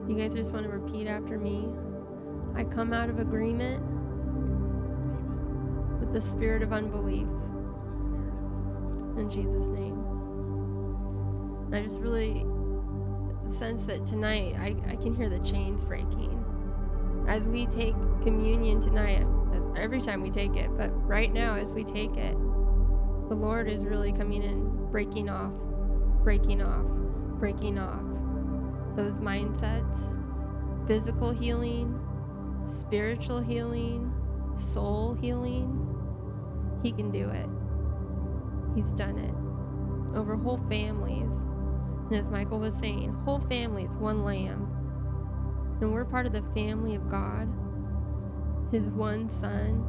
[0.08, 1.68] you guys just want to repeat after me.
[2.56, 3.82] I come out of agreement
[6.00, 7.28] with the spirit of unbelief.
[9.18, 9.98] In Jesus' name.
[11.66, 12.46] And I just really
[13.52, 16.40] sense that tonight I, I can hear the chains breaking.
[17.28, 19.26] As we take communion tonight,
[19.76, 22.38] every time we take it, but right now as we take it,
[23.28, 25.52] the Lord is really coming in breaking off,
[26.24, 26.86] breaking off,
[27.40, 28.04] breaking off
[28.96, 30.16] those mindsets,
[30.86, 32.00] physical healing,
[32.68, 34.14] spiritual healing,
[34.56, 35.80] soul healing,
[36.84, 37.50] He can do it.
[38.76, 39.34] He's done it
[40.16, 41.32] over whole families.
[42.12, 44.68] And as Michael was saying, whole families, one lamb.
[45.82, 47.52] And we're part of the family of God.
[48.72, 49.80] His one son,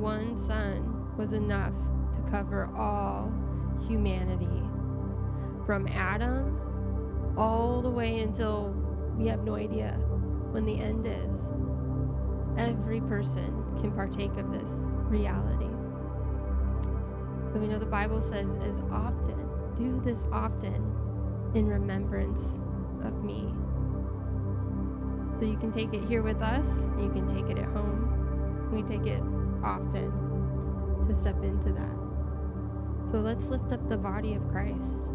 [0.00, 1.74] one son was enough
[2.14, 3.30] to cover all
[3.88, 4.62] humanity.
[5.66, 6.58] From Adam
[7.36, 8.70] all the way until
[9.16, 9.92] we have no idea
[10.50, 11.40] when the end is.
[12.58, 14.68] Every person can partake of this
[15.08, 15.68] reality.
[17.52, 19.36] So we know the Bible says, as often,
[19.76, 20.74] do this often
[21.54, 22.60] in remembrance
[23.04, 23.52] of me.
[25.38, 26.66] So you can take it here with us,
[26.98, 28.70] you can take it at home.
[28.72, 29.22] We take it
[29.64, 30.12] often
[31.08, 32.09] to step into that.
[33.10, 35.08] So let's lift up the body of Christ.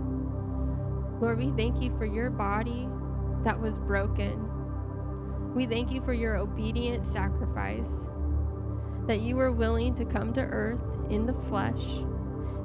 [1.22, 2.90] Lord, we thank you for your body
[3.46, 4.52] that was broken.
[5.54, 7.90] We thank you for your obedient sacrifice,
[9.08, 11.86] that you were willing to come to earth in the flesh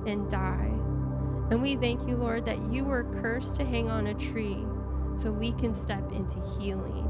[0.07, 0.73] and die.
[1.51, 4.65] And we thank you, Lord, that you were cursed to hang on a tree
[5.17, 7.07] so we can step into healing.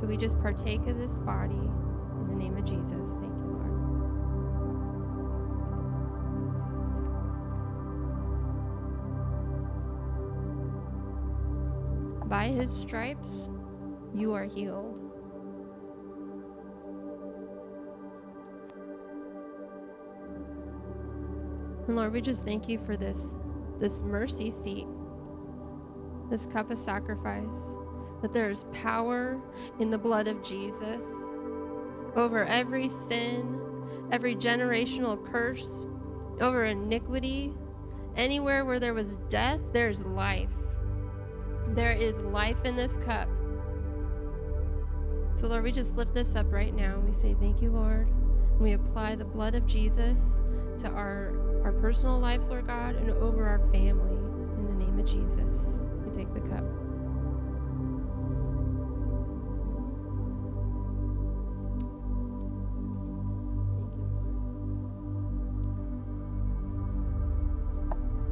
[0.00, 3.21] So we just partake of this body in the name of Jesus.
[12.62, 13.48] His stripes,
[14.14, 15.00] you are healed.
[21.88, 23.34] And Lord, we just thank you for this,
[23.80, 24.86] this mercy seat,
[26.30, 27.42] this cup of sacrifice,
[28.22, 29.40] that there is power
[29.80, 31.02] in the blood of Jesus
[32.14, 33.58] over every sin,
[34.12, 35.68] every generational curse,
[36.40, 37.54] over iniquity.
[38.14, 40.50] Anywhere where there was death, there is life.
[41.74, 43.28] There is life in this cup.
[45.40, 46.96] So, Lord, we just lift this up right now.
[46.96, 48.08] And we say, Thank you, Lord.
[48.60, 50.18] We apply the blood of Jesus
[50.80, 51.32] to our,
[51.64, 54.12] our personal lives, Lord God, and over our family.
[54.58, 56.64] In the name of Jesus, we take the cup.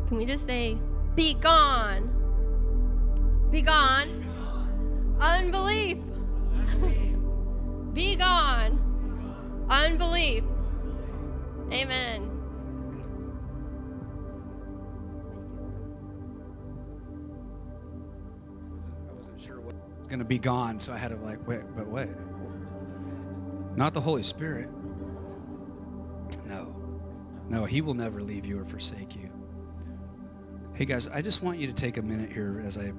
[0.09, 0.76] Can we just say,
[1.14, 2.20] Be gone?
[3.51, 5.16] Be gone.
[5.20, 5.98] Unbelief.
[7.92, 9.66] Be gone.
[9.68, 10.44] Unbelief.
[11.72, 12.30] Amen.
[19.09, 21.62] I wasn't sure what was going to be gone, so I had to like wait,
[21.76, 22.09] but wait.
[23.76, 24.68] Not the Holy Spirit.
[26.46, 26.74] No.
[27.48, 29.28] No, he will never leave you or forsake you.
[30.74, 32.92] Hey guys, I just want you to take a minute here as I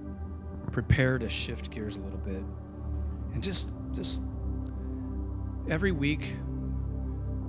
[0.72, 2.44] prepare to shift gears a little bit.
[3.34, 4.22] And just just
[5.70, 6.34] every week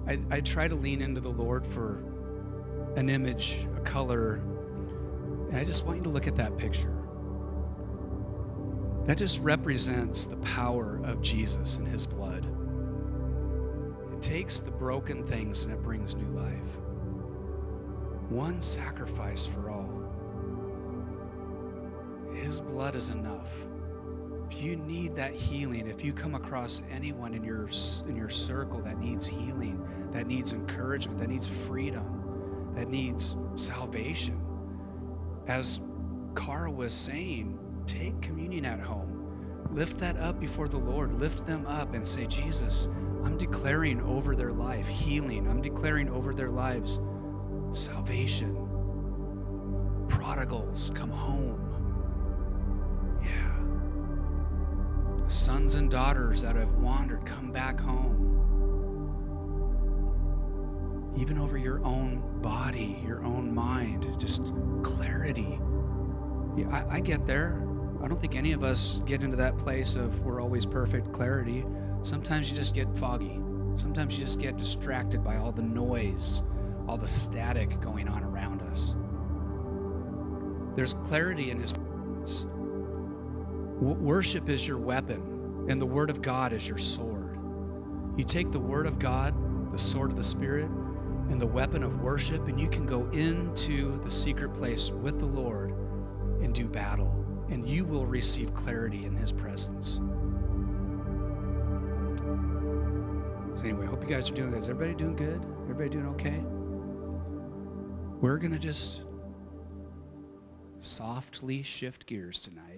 [0.06, 2.02] I, I try to lean into the Lord for
[2.96, 4.42] an image, a color,
[5.48, 6.92] and I just want you to look at that picture.
[9.06, 12.46] That just represents the power of Jesus and his blood.
[14.12, 16.78] It takes the broken things and it brings new life.
[18.28, 19.81] One sacrifice for all.
[22.34, 23.48] His blood is enough.
[24.50, 27.68] If you need that healing, if you come across anyone in your
[28.06, 34.40] in your circle that needs healing, that needs encouragement, that needs freedom, that needs salvation,
[35.46, 35.80] as
[36.34, 39.08] Cara was saying, take communion at home.
[39.70, 41.14] Lift that up before the Lord.
[41.14, 42.88] Lift them up and say, Jesus,
[43.24, 45.48] I'm declaring over their life healing.
[45.48, 47.00] I'm declaring over their lives
[47.72, 48.68] salvation.
[50.08, 51.71] Prodigals, come home.
[55.32, 58.28] Sons and daughters that have wandered, come back home.
[61.16, 64.52] Even over your own body, your own mind, just
[64.82, 65.58] clarity.
[66.54, 67.66] Yeah, I, I get there.
[68.02, 71.64] I don't think any of us get into that place of we're always perfect clarity.
[72.02, 73.40] Sometimes you just get foggy.
[73.74, 76.42] Sometimes you just get distracted by all the noise,
[76.86, 78.94] all the static going on around us.
[80.76, 82.46] There's clarity in His presence.
[83.82, 87.36] W- worship is your weapon, and the Word of God is your sword.
[88.16, 89.34] You take the Word of God,
[89.72, 90.70] the sword of the Spirit,
[91.30, 95.26] and the weapon of worship, and you can go into the secret place with the
[95.26, 95.70] Lord
[96.40, 97.12] and do battle,
[97.50, 99.94] and you will receive clarity in His presence.
[103.56, 104.60] So, anyway, I hope you guys are doing good.
[104.60, 105.44] Is everybody doing good?
[105.62, 106.40] Everybody doing okay?
[108.20, 109.02] We're going to just
[110.78, 112.71] softly shift gears tonight.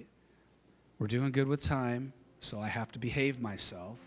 [1.04, 3.98] We're doing good with time, so I have to behave myself.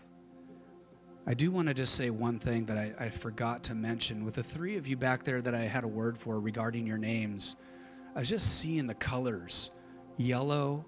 [1.28, 4.24] I do want to just say one thing that I, I, forgot to mention.
[4.24, 6.98] With the three of you back there that I had a word for regarding your
[6.98, 7.54] names,
[8.16, 9.70] I was just seeing the colors
[10.16, 10.84] yellow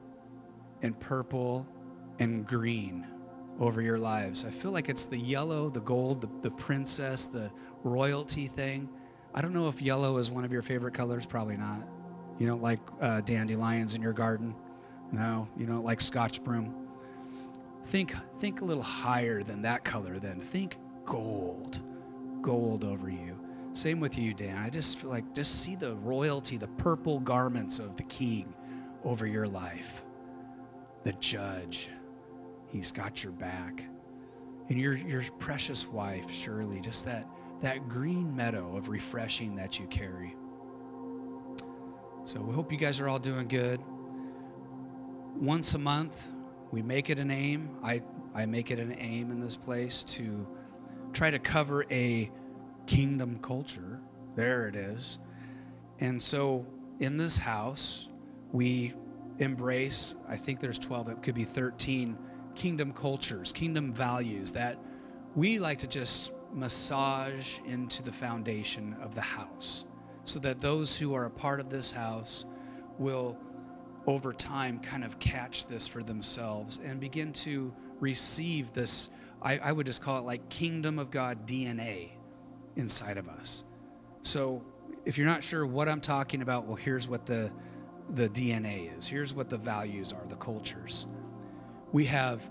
[0.83, 1.65] and purple
[2.19, 3.07] and green
[3.61, 4.45] over your lives.
[4.45, 7.53] I feel like it's the yellow, the gold, the, the princess, the
[7.85, 8.89] royalty thing.
[9.33, 11.25] I don't know if yellow is one of your favorite colors.
[11.25, 11.87] Probably not.
[12.41, 14.57] You don't like uh, dandelions in your garden?
[15.13, 15.49] No.
[15.57, 16.75] You don't like scotch broom?
[17.87, 20.41] Think, think a little higher than that color then.
[20.41, 21.81] Think gold.
[22.43, 23.39] Gold over you.
[23.73, 24.57] Same with you, Dan.
[24.59, 28.53] I just feel like just see the royalty, the purple garments of the king
[29.05, 30.03] over your life.
[31.05, 31.91] The judge.
[32.69, 33.85] He's got your back.
[34.69, 37.27] And your your precious wife, Shirley, just that
[37.61, 40.37] that green meadow of refreshing that you carry.
[42.25, 43.81] So we hope you guys are all doing good.
[45.37, 46.29] Once a month,
[46.71, 47.71] we make it an aim.
[47.83, 48.03] I,
[48.35, 50.47] I make it an aim in this place to
[51.13, 52.31] try to cover a
[52.87, 54.01] kingdom culture.
[54.37, 55.19] There it is.
[55.99, 56.67] And so
[56.99, 58.09] in this house,
[58.53, 58.95] we
[59.39, 62.17] embrace, I think there's 12, it could be 13
[62.55, 64.79] kingdom cultures, kingdom values that
[65.35, 69.85] we like to just massage into the foundation of the house
[70.25, 72.45] so that those who are a part of this house
[72.99, 73.37] will
[74.11, 79.09] over time kind of catch this for themselves and begin to receive this
[79.41, 82.11] I, I, would just call it like kingdom of god dna
[82.77, 83.65] inside of us.
[84.23, 84.63] So
[85.05, 87.51] if you're not sure what i'm talking about well here's what the
[88.11, 89.07] the dna is.
[89.07, 91.07] Here's what the values are the cultures.
[91.93, 92.43] We have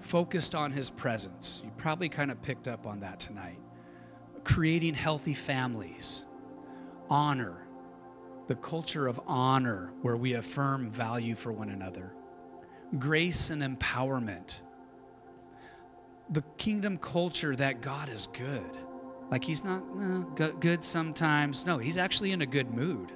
[0.00, 1.62] focused on his presence.
[1.64, 3.58] You probably kind of picked up on that tonight.
[4.42, 6.24] Creating healthy families.
[7.08, 7.63] Honor
[8.46, 12.12] the culture of honor where we affirm value for one another,
[12.98, 14.60] grace and empowerment,
[16.30, 18.70] the kingdom culture that God is good.
[19.30, 19.82] Like he's not
[20.38, 21.66] eh, good sometimes.
[21.66, 23.12] No, he's actually in a good mood.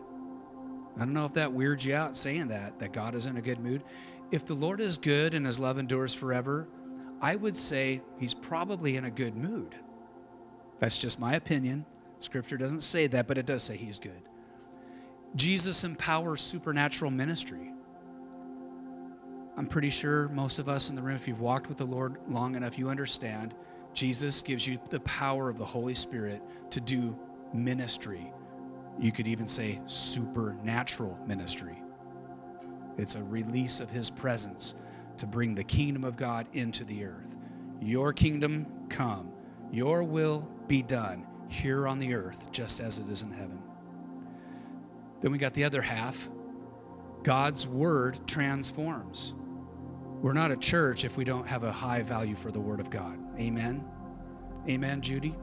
[0.97, 3.43] I don't know if that weirds you out saying that, that God is in a
[3.43, 3.85] good mood.
[4.31, 6.69] If the Lord is good and his love endures forever,
[7.21, 9.75] I would say he's probably in a good mood.
[10.81, 11.85] That's just my opinion.
[12.19, 14.23] Scripture doesn't say that, but it does say he's good.
[15.37, 17.73] Jesus empowers supernatural ministry.
[19.57, 22.17] I'm pretty sure most of us in the room, if you've walked with the Lord
[22.29, 23.55] long enough, you understand
[23.93, 27.19] Jesus gives you the power of the Holy Spirit to do
[27.53, 28.33] ministry.
[29.01, 31.83] You could even say supernatural ministry.
[32.97, 34.75] It's a release of His presence
[35.19, 37.37] to bring the kingdom of God into the earth.
[37.81, 39.31] Your kingdom come,
[39.73, 43.61] your will be done here on the earth, just as it is in heaven.
[45.21, 46.29] Then we got the other half
[47.23, 49.35] God's word transforms.
[50.23, 52.91] We're not a church if we don't have a high value for the word of
[52.91, 53.19] God.
[53.39, 53.85] Amen.
[54.69, 55.35] Amen, Judy.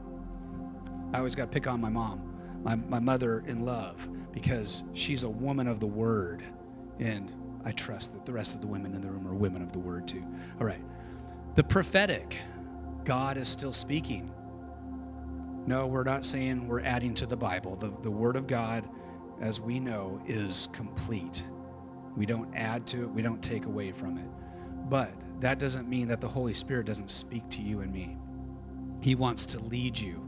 [1.12, 5.22] I always got to pick on my mom, my, my mother in love, because she's
[5.22, 6.42] a woman of the word.
[6.98, 7.32] And
[7.64, 9.78] I trust that the rest of the women in the room are women of the
[9.78, 10.24] word too.
[10.60, 10.82] All right.
[11.54, 12.36] The prophetic.
[13.04, 14.32] God is still speaking.
[15.66, 17.76] No, we're not saying we're adding to the Bible.
[17.76, 18.88] The, the Word of God
[19.40, 21.44] as we know, is complete.
[22.16, 24.26] We don't add to it, we don't take away from it.
[24.88, 28.16] But that doesn't mean that the Holy Spirit doesn't speak to you and me.
[29.00, 30.22] He wants to lead you,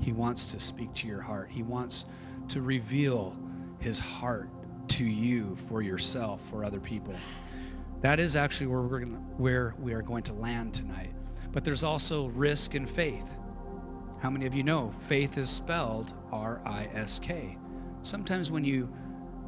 [0.00, 2.04] He wants to speak to your heart, He wants
[2.48, 3.36] to reveal
[3.78, 4.50] His heart
[4.88, 7.14] to you for yourself, for other people.
[8.00, 11.12] That is actually where we're gonna, where we are going to land tonight.
[11.52, 13.26] But there's also risk and faith.
[14.20, 17.56] How many of you know faith is spelled R I S K?
[18.02, 18.88] Sometimes when you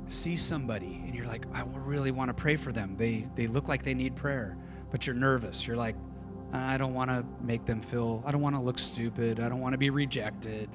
[0.09, 2.97] see somebody and you're like, I really want to pray for them.
[2.97, 4.57] They they look like they need prayer,
[4.91, 5.67] but you're nervous.
[5.67, 5.97] You're like,
[6.53, 9.41] I don't want to make them feel, I don't want to look stupid.
[9.41, 10.69] I don't want to be rejected.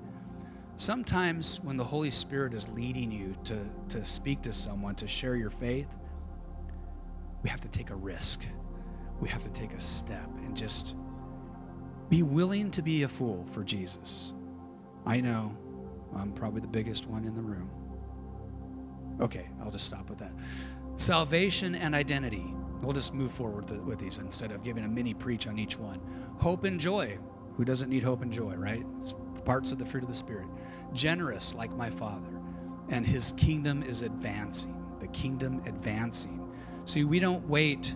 [0.77, 3.59] Sometimes when the Holy Spirit is leading you to,
[3.89, 5.87] to speak to someone, to share your faith,
[7.43, 8.47] we have to take a risk.
[9.19, 10.95] We have to take a step and just
[12.09, 14.33] be willing to be a fool for Jesus.
[15.05, 15.55] I know
[16.15, 17.69] I'm probably the biggest one in the room.
[19.19, 20.31] Okay, I'll just stop with that.
[20.97, 22.53] Salvation and identity.
[22.81, 25.99] We'll just move forward with these instead of giving a mini preach on each one.
[26.37, 27.17] Hope and joy.
[27.55, 28.85] Who doesn't need hope and joy, right?
[28.99, 30.47] It's parts of the fruit of the Spirit.
[30.93, 32.39] Generous, like my Father.
[32.89, 34.75] And his kingdom is advancing.
[34.99, 36.47] The kingdom advancing.
[36.85, 37.95] See, we don't wait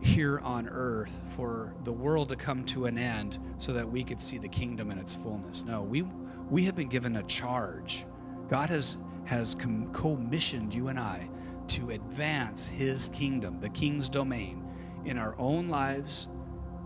[0.00, 4.22] here on earth for the world to come to an end so that we could
[4.22, 5.64] see the kingdom in its fullness.
[5.64, 6.04] No, we
[6.50, 8.06] we have been given a charge.
[8.48, 11.28] God has, has commissioned you and I
[11.68, 14.64] to advance his kingdom, the king's domain,
[15.04, 16.28] in our own lives,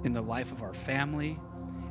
[0.04, 1.38] in the life of our family,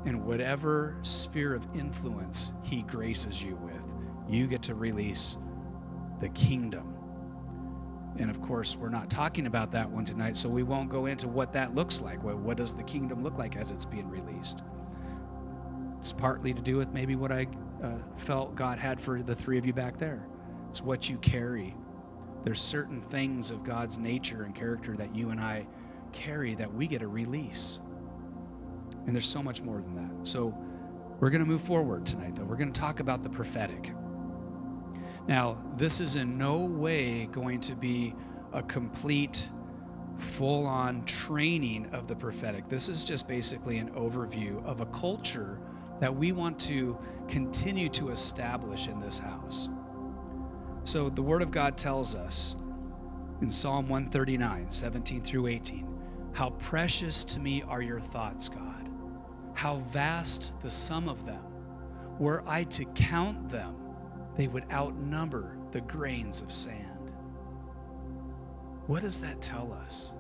[0.06, 3.82] and whatever sphere of influence He graces you with.
[4.28, 5.38] You get to release
[6.20, 6.96] the kingdom.
[8.18, 11.28] And of course, we're not talking about that one tonight, so we won't go into
[11.28, 12.24] what that looks like.
[12.24, 14.64] What, what does the kingdom look like as it's being released?
[16.02, 17.46] It's partly to do with maybe what I
[17.84, 20.26] uh, felt God had for the three of you back there.
[20.70, 21.76] It's what you carry.
[22.44, 25.68] There's certain things of God's nature and character that you and I
[26.12, 27.82] carry that we get a release.
[29.06, 30.28] And there's so much more than that.
[30.28, 30.58] So
[31.20, 32.46] we're going to move forward tonight, though.
[32.46, 33.94] We're going to talk about the prophetic.
[35.28, 38.16] Now, this is in no way going to be
[38.54, 39.50] a complete,
[40.18, 42.70] full on training of the prophetic.
[42.70, 45.60] This is just basically an overview of a culture
[46.02, 46.98] that we want to
[47.30, 49.70] continue to establish in this house.
[50.84, 52.56] So, the Word of God tells us
[53.40, 55.88] in Psalm 139, 17 through 18,
[56.34, 58.90] How precious to me are your thoughts, God.
[59.54, 61.44] How vast the sum of them.
[62.18, 63.76] Were I to count them,
[64.36, 67.12] they would outnumber the grains of sand.
[68.88, 70.14] What does that tell us?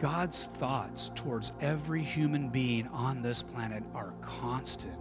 [0.00, 4.96] God's thoughts towards every human being on this planet are constant.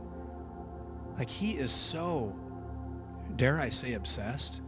[1.17, 2.35] Like, He is so,
[3.37, 4.61] dare I say, obsessed.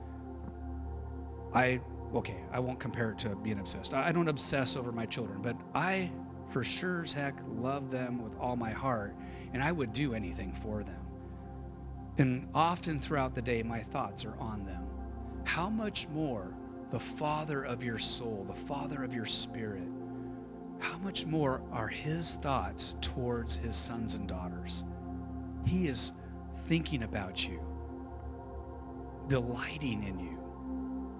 [1.53, 1.81] I,
[2.15, 3.93] okay, I won't compare it to being obsessed.
[3.93, 6.09] I don't obsess over my children, but I,
[6.49, 9.13] for sure as heck, love them with all my heart,
[9.53, 10.95] and I would do anything for them.
[12.17, 14.87] And often throughout the day, my thoughts are on them.
[15.43, 16.53] How much more
[16.91, 19.83] the Father of your soul, the Father of your spirit,
[20.81, 24.83] how much more are his thoughts towards his sons and daughters?
[25.65, 26.11] He is
[26.67, 27.61] thinking about you,
[29.27, 30.37] delighting in you.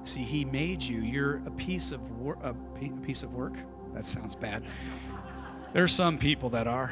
[0.04, 1.02] See, he made you.
[1.02, 2.40] You're a piece of work.
[2.44, 2.56] A
[3.04, 3.54] piece of work.
[3.94, 4.64] That sounds bad.
[5.74, 6.92] There's some people that are,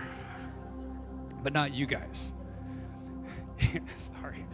[1.42, 2.34] but not you guys.
[3.96, 4.46] sorry.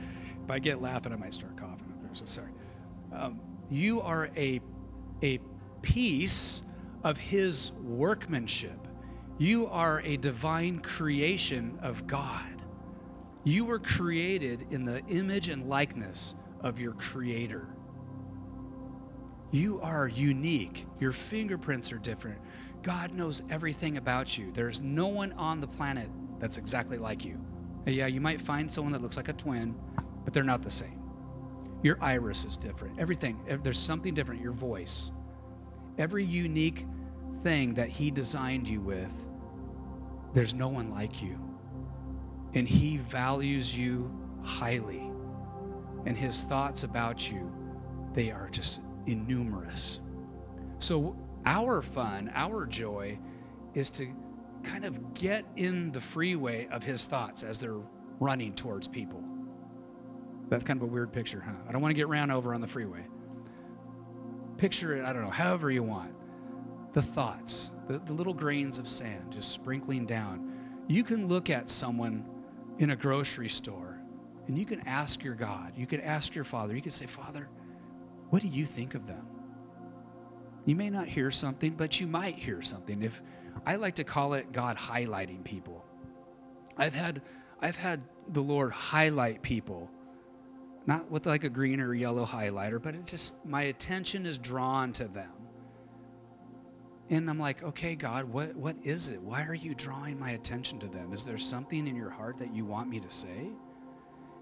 [0.43, 1.93] If I get laughing, I might start coughing.
[2.07, 2.51] I'm so sorry.
[3.11, 4.61] Um, you are a,
[5.22, 5.39] a
[5.82, 6.63] piece
[7.06, 8.88] of His workmanship.
[9.38, 12.64] You are a divine creation of God.
[13.43, 17.68] You were created in the image and likeness of your Creator.
[19.51, 20.88] You are unique.
[20.99, 22.39] Your fingerprints are different.
[22.82, 24.51] God knows everything about you.
[24.51, 27.39] There's no one on the planet that's exactly like you.
[27.86, 29.76] Yeah, you might find someone that looks like a twin,
[30.24, 31.03] but they're not the same.
[31.84, 32.99] Your iris is different.
[32.99, 34.41] Everything, there's something different.
[34.41, 35.12] Your voice.
[35.99, 36.88] Every unique
[37.46, 39.14] thing that He designed you with,
[40.34, 41.39] there's no one like you.
[42.56, 44.12] And He values you
[44.43, 45.12] highly.
[46.08, 47.52] And His thoughts about you,
[48.14, 50.00] they are just innumerous.
[50.80, 51.16] So,
[51.46, 53.20] our fun, our joy
[53.76, 54.12] is to
[54.64, 57.82] kind of get in the freeway of his thoughts as they're
[58.20, 59.24] running towards people.
[60.50, 61.52] That's kind of a weird picture, huh?
[61.70, 63.06] I don't want to get ran over on the freeway.
[64.58, 66.16] Picture it, I don't know, however you want.
[66.96, 70.54] The thoughts, the, the little grains of sand just sprinkling down.
[70.88, 72.26] You can look at someone
[72.80, 74.00] in a grocery store
[74.48, 77.50] and you can ask your God, you can ask your Father, you can say, Father,
[78.30, 79.28] what do you think of them?
[80.64, 83.04] You may not hear something, but you might hear something.
[83.04, 83.22] If
[83.66, 85.84] I like to call it God highlighting people.
[86.78, 87.22] I've had
[87.62, 89.89] I've had the Lord highlight people,
[90.86, 94.93] not with like a green or yellow highlighter, but it just my attention is drawn
[94.93, 95.35] to them.
[97.10, 99.22] And I'm like, okay, God, what, what is it?
[99.22, 101.14] Why are you drawing my attention to them?
[101.14, 103.51] Is there something in your heart that you want me to say?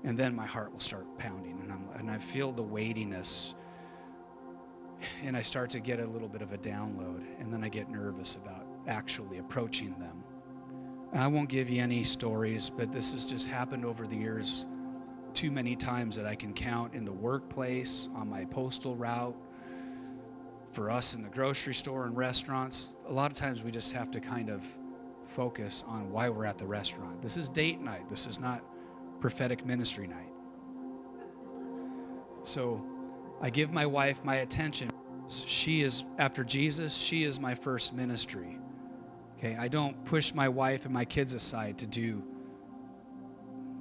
[0.06, 3.56] And then my heart will start pounding, and, I'm, and I feel the weightiness
[5.22, 7.90] and I start to get a little bit of a download, and then I get
[7.90, 10.24] nervous about actually approaching them.
[11.14, 14.66] I won't give you any stories, but this has just happened over the years
[15.34, 19.36] too many times that I can count in the workplace, on my postal route,
[20.74, 22.94] for us in the grocery store and restaurants.
[23.08, 24.62] A lot of times we just have to kind of
[25.28, 27.22] focus on why we're at the restaurant.
[27.22, 28.62] This is date night, this is not
[29.20, 30.32] prophetic ministry night.
[32.44, 32.84] So
[33.42, 34.90] I give my wife my attention.
[35.28, 38.60] She is, after Jesus, she is my first ministry.
[39.38, 42.24] Okay, I don't push my wife and my kids aside to do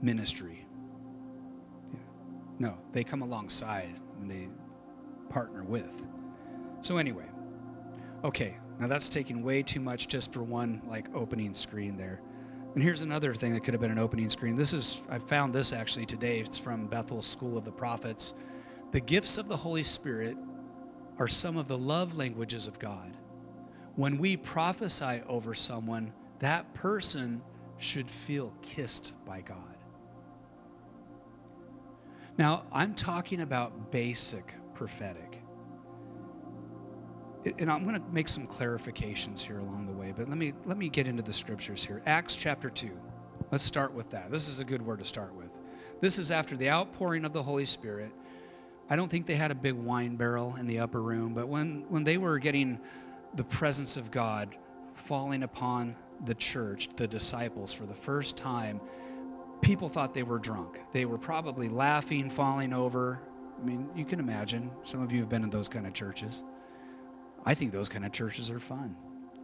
[0.00, 0.66] ministry.
[1.92, 2.00] Yeah.
[2.58, 4.48] No, they come alongside and they
[5.28, 6.02] partner with.
[6.82, 7.26] So anyway,
[8.24, 12.20] okay, now that's taking way too much just for one like opening screen there.
[12.74, 14.56] And here's another thing that could have been an opening screen.
[14.56, 16.40] This is I found this actually today.
[16.40, 18.34] It's from Bethel School of the Prophets.
[18.90, 20.36] The gifts of the Holy Spirit
[21.18, 23.16] are some of the love languages of God.
[23.94, 27.42] When we prophesy over someone, that person
[27.78, 29.76] should feel kissed by God.
[32.38, 35.31] Now, I'm talking about basic prophetic.
[37.44, 40.78] And I'm going to make some clarifications here along the way, but let me let
[40.78, 42.00] me get into the scriptures here.
[42.06, 42.90] Acts chapter 2.
[43.50, 44.30] Let's start with that.
[44.30, 45.58] This is a good word to start with.
[46.00, 48.12] This is after the outpouring of the Holy Spirit.
[48.88, 51.84] I don't think they had a big wine barrel in the upper room, but when
[51.88, 52.78] when they were getting
[53.34, 54.54] the presence of God
[54.94, 58.80] falling upon the church, the disciples for the first time,
[59.60, 60.78] people thought they were drunk.
[60.92, 63.20] They were probably laughing, falling over.
[63.60, 64.70] I mean, you can imagine.
[64.82, 66.42] Some of you have been in those kind of churches.
[67.44, 68.96] I think those kind of churches are fun.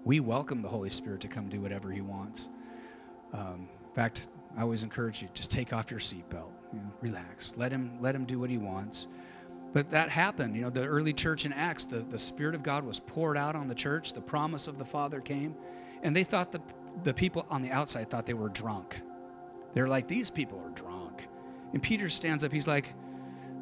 [0.04, 2.48] We welcome the Holy Spirit to come do whatever He wants.
[3.32, 7.54] Um, in fact, I always encourage you just take off your seatbelt, you know, relax,
[7.56, 9.08] let Him let Him do what He wants.
[9.72, 10.56] But that happened.
[10.56, 13.54] You know, the early church in Acts, the, the Spirit of God was poured out
[13.54, 14.14] on the church.
[14.14, 15.54] The promise of the Father came.
[16.02, 16.60] And they thought the,
[17.02, 18.98] the people on the outside thought they were drunk.
[19.74, 21.26] They're like, these people are drunk.
[21.74, 22.52] And Peter stands up.
[22.52, 22.94] He's like,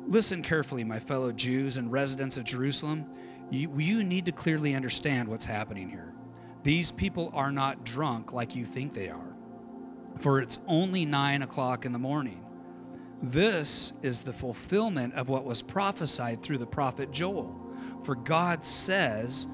[0.07, 3.07] listen carefully, my fellow Jews and residents of Jerusalem.
[3.51, 6.13] You, you need to clearly understand what's happening here.
[6.63, 9.37] These people are not drunk like you think they are,
[10.21, 12.45] for it's only nine o'clock in the morning.
[13.23, 17.55] This is the fulfillment of what was prophesied through the prophet Joel.
[18.05, 19.47] For God says,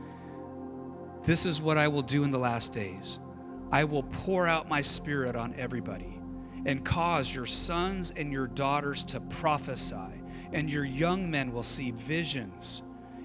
[1.24, 3.18] This is what I will do in the last days.
[3.70, 6.18] I will pour out my spirit on everybody
[6.66, 10.22] and cause your sons and your daughters to prophesy,
[10.53, 12.82] and your young men will see visions,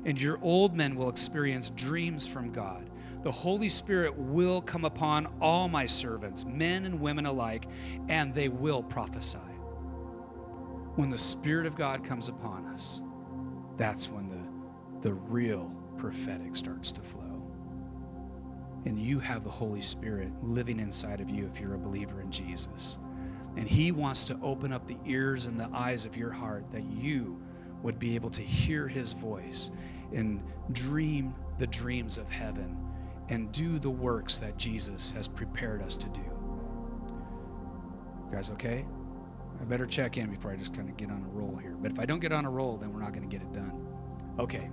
[0.07, 2.89] and your old men will experience dreams from God.
[3.21, 7.67] The Holy Spirit will come upon all my servants, men and women alike,
[8.09, 9.39] and they will prophesy
[10.97, 13.01] when the Spirit of God comes upon us,
[13.77, 17.43] that's when the, the real prophetic starts to flow.
[18.85, 22.31] And you have the Holy Spirit living inside of you if you're a believer in
[22.31, 22.97] Jesus.
[23.57, 26.85] And He wants to open up the ears and the eyes of your heart that
[26.85, 27.39] you
[27.83, 29.69] would be able to hear His voice
[30.13, 30.41] and
[30.71, 32.77] dream the dreams of heaven
[33.29, 36.21] and do the works that Jesus has prepared us to do.
[36.21, 38.85] You guys, okay?
[39.59, 41.75] I better check in before I just kind of get on a roll here.
[41.79, 43.51] But if I don't get on a roll, then we're not going to get it
[43.53, 43.87] done.
[44.39, 44.69] Okay,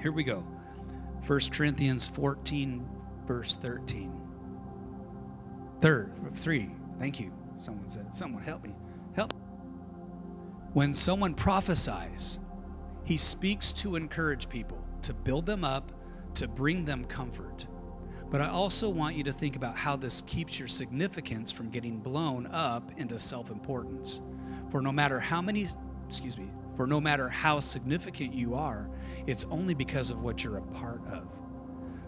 [0.00, 0.44] here we go.
[1.26, 2.86] 1 Corinthians 14,
[3.26, 4.20] verse 13.
[5.80, 6.70] Third, three.
[6.98, 7.32] Thank you.
[7.58, 8.74] Someone said, someone help me.
[9.14, 9.32] Help.
[10.74, 12.38] When someone prophesies,
[13.04, 15.92] he speaks to encourage people, to build them up,
[16.34, 17.66] to bring them comfort.
[18.30, 21.98] But I also want you to think about how this keeps your significance from getting
[21.98, 24.20] blown up into self importance.
[24.70, 25.68] For no matter how many,
[26.08, 28.88] excuse me, for no matter how significant you are,
[29.26, 31.28] it's only because of what you're a part of.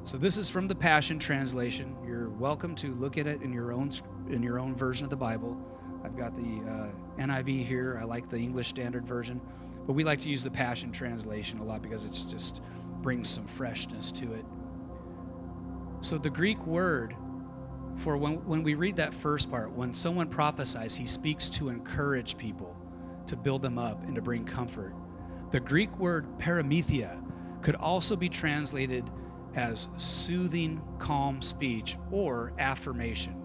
[0.04, 1.96] So this is from the Passion Translation.
[2.06, 3.90] You're welcome to look at it in your own
[4.28, 5.56] in your own version of the Bible.
[6.04, 7.98] I've got the uh, NIV here.
[8.00, 9.40] I like the English Standard Version,
[9.86, 12.62] but we like to use the Passion Translation a lot because it's just
[13.02, 14.44] brings some freshness to it.
[16.00, 17.14] So the Greek word
[17.98, 22.36] for when, when we read that first part, when someone prophesies, he speaks to encourage
[22.36, 22.76] people,
[23.26, 24.94] to build them up, and to bring comfort.
[25.50, 27.22] The Greek word paramuthia
[27.62, 29.08] could also be translated
[29.54, 33.42] as soothing, calm speech or affirmation.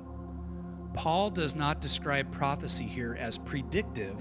[0.94, 4.18] Paul does not describe prophecy here as predictive,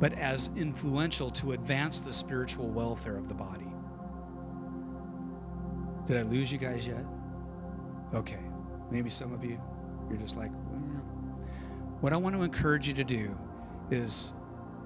[0.00, 3.70] but as influential to advance the spiritual welfare of the body.
[6.06, 7.04] Did I lose you guys yet?
[8.14, 8.40] Okay.
[8.90, 9.60] Maybe some of you,
[10.08, 11.00] you're just like, mm.
[12.00, 13.36] what I want to encourage you to do
[13.90, 14.32] is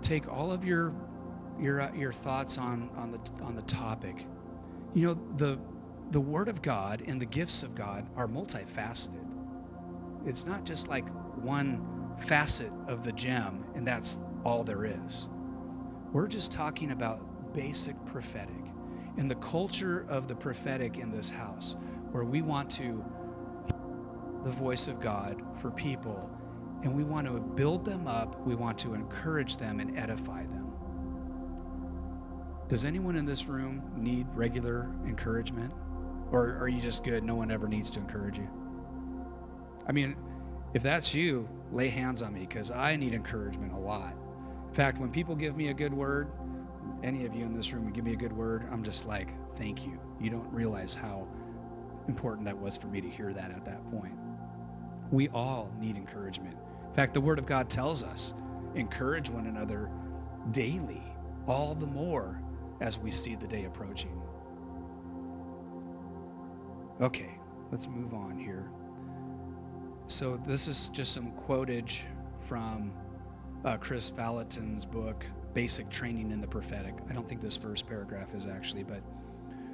[0.03, 0.93] take all of your
[1.59, 4.27] your uh, your thoughts on on the on the topic.
[4.93, 5.59] You know, the
[6.11, 9.25] the word of God and the gifts of God are multifaceted.
[10.27, 11.81] It's not just like one
[12.27, 15.29] facet of the gem and that's all there is.
[16.13, 18.55] We're just talking about basic prophetic
[19.17, 21.77] and the culture of the prophetic in this house
[22.11, 23.05] where we want to
[24.45, 26.31] the voice of God for people
[26.83, 30.71] and we want to build them up, we want to encourage them and edify them.
[32.69, 35.73] Does anyone in this room need regular encouragement?
[36.31, 37.25] Or are you just good?
[37.25, 38.49] No one ever needs to encourage you.
[39.87, 40.17] I mean,
[40.75, 44.15] if that's you, lay hands on me because I need encouragement a lot.
[44.75, 46.33] In fact, when people give me a good word,
[47.05, 49.87] any of you in this room give me a good word, I'm just like, thank
[49.87, 50.01] you.
[50.21, 51.29] You don't realize how
[52.09, 54.15] important that was for me to hear that at that point.
[55.13, 56.57] We all need encouragement.
[56.89, 58.35] In fact, the Word of God tells us
[58.75, 59.89] encourage one another
[60.51, 61.05] daily,
[61.47, 62.43] all the more
[62.81, 64.21] as we see the day approaching.
[67.01, 67.39] Okay,
[67.71, 68.69] let's move on here.
[70.09, 72.01] So, this is just some quotage
[72.49, 72.93] from
[73.65, 76.95] uh, Chris Vallotton's book, Basic Training in the Prophetic.
[77.09, 79.03] I don't think this first paragraph is actually, but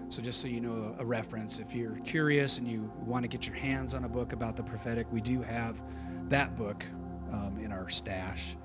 [0.08, 3.46] so just so you know a reference, if you're curious and you want to get
[3.46, 5.80] your hands on a book about the prophetic, we do have
[6.28, 6.84] that book
[7.32, 8.56] um, in our stash.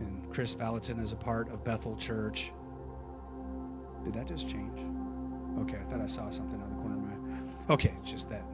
[0.00, 2.52] And Chris Vallotton is a part of Bethel Church.
[4.04, 4.78] Did that just change?
[5.60, 7.74] Okay, I thought I saw something on the corner of my.
[7.74, 8.44] Okay, just that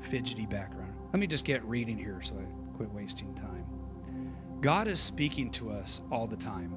[0.00, 0.92] fidgety background.
[1.12, 3.64] Let me just get reading here so I quit wasting time.
[4.60, 6.74] God is speaking to us all the time.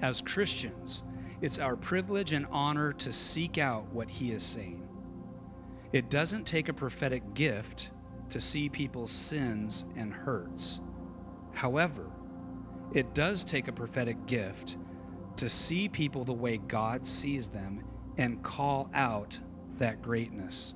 [0.00, 1.02] As Christians,
[1.42, 4.88] it's our privilege and honor to seek out what He is saying.
[5.92, 7.90] It doesn't take a prophetic gift
[8.30, 10.80] to see people's sins and hurts.
[11.52, 12.10] However,
[12.94, 14.76] it does take a prophetic gift
[15.36, 17.84] to see people the way God sees them
[18.16, 19.38] and call out
[19.76, 20.74] that greatness.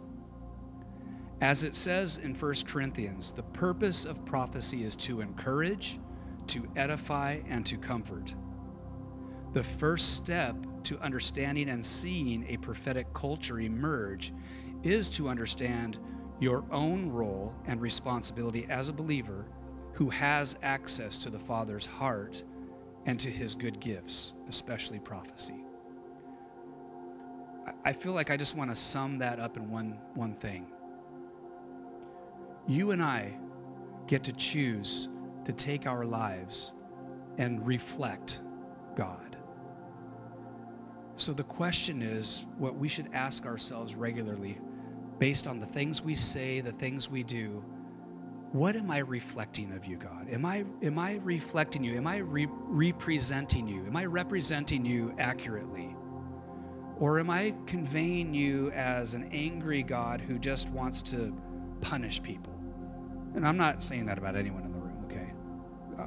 [1.42, 5.98] As it says in 1 Corinthians, the purpose of prophecy is to encourage,
[6.46, 8.32] to edify, and to comfort.
[9.52, 14.32] The first step to understanding and seeing a prophetic culture emerge
[14.84, 15.98] is to understand
[16.38, 19.44] your own role and responsibility as a believer
[19.94, 22.40] who has access to the Father's heart
[23.04, 25.64] and to his good gifts, especially prophecy.
[27.84, 30.71] I feel like I just want to sum that up in one, one thing.
[32.66, 33.34] You and I
[34.06, 35.08] get to choose
[35.44, 36.72] to take our lives
[37.38, 38.40] and reflect
[38.94, 39.36] God.
[41.16, 44.58] So the question is what we should ask ourselves regularly
[45.18, 47.64] based on the things we say, the things we do.
[48.52, 50.28] What am I reflecting of you, God?
[50.30, 51.96] Am I am I reflecting you?
[51.96, 53.86] Am I re- representing you?
[53.86, 55.96] Am I representing you accurately?
[56.98, 61.34] Or am I conveying you as an angry God who just wants to
[61.80, 62.51] punish people?
[63.34, 65.32] And I'm not saying that about anyone in the room, okay?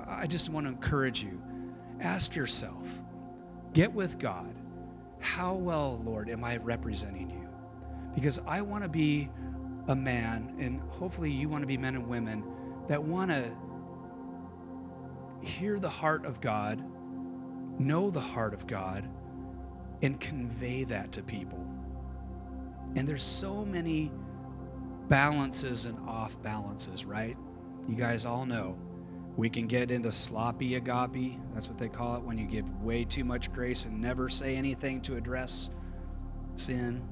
[0.07, 1.41] I just want to encourage you.
[1.99, 2.85] Ask yourself,
[3.73, 4.53] get with God.
[5.19, 7.49] How well, Lord, am I representing you?
[8.13, 9.29] Because I want to be
[9.87, 12.43] a man, and hopefully you want to be men and women
[12.87, 13.49] that want to
[15.41, 16.83] hear the heart of God,
[17.79, 19.09] know the heart of God,
[20.01, 21.65] and convey that to people.
[22.95, 24.11] And there's so many
[25.09, 27.37] balances and off balances, right?
[27.87, 28.77] You guys all know.
[29.37, 31.39] We can get into sloppy agape.
[31.53, 34.55] That's what they call it when you give way too much grace and never say
[34.55, 35.69] anything to address
[36.55, 37.03] sin.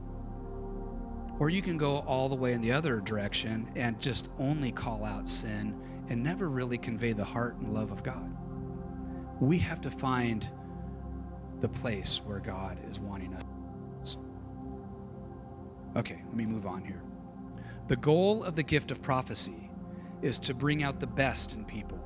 [1.40, 5.04] Or you can go all the way in the other direction and just only call
[5.04, 5.78] out sin
[6.10, 8.34] and never really convey the heart and love of God.
[9.42, 10.48] We have to find
[11.60, 14.18] the place where God is wanting us.
[15.96, 17.02] Okay, let me move on here.
[17.88, 19.70] The goal of the gift of prophecy
[20.22, 22.00] is to bring out the best in people.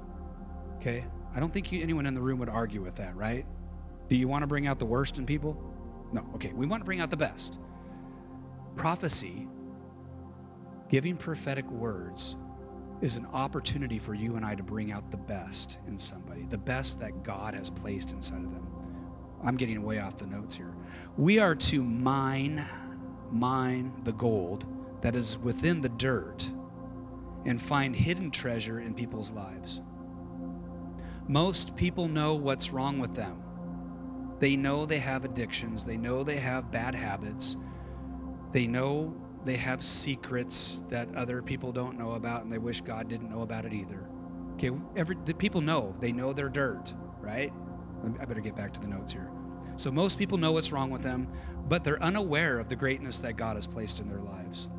[0.77, 1.05] Okay?
[1.35, 3.45] I don't think you, anyone in the room would argue with that, right?
[4.09, 5.55] Do you want to bring out the worst in people?
[6.11, 6.25] No.
[6.35, 7.59] Okay, we want to bring out the best.
[8.75, 9.47] Prophecy,
[10.89, 12.37] giving prophetic words,
[13.01, 16.57] is an opportunity for you and I to bring out the best in somebody, the
[16.57, 18.67] best that God has placed inside of them.
[19.43, 20.73] I'm getting way off the notes here.
[21.17, 22.65] We are to mine,
[23.31, 24.65] mine the gold
[25.01, 26.49] that is within the dirt
[27.45, 29.81] and find hidden treasure in people's lives.
[31.27, 33.43] Most people know what's wrong with them.
[34.39, 37.57] They know they have addictions, they know they have bad habits,
[38.51, 43.07] they know they have secrets that other people don't know about and they wish God
[43.07, 44.07] didn't know about it either.
[44.53, 47.51] Okay, every the people know, they know their dirt, right?
[48.19, 49.29] I better get back to the notes here.
[49.75, 51.27] So most people know what's wrong with them,
[51.67, 54.69] but they're unaware of the greatness that God has placed in their lives.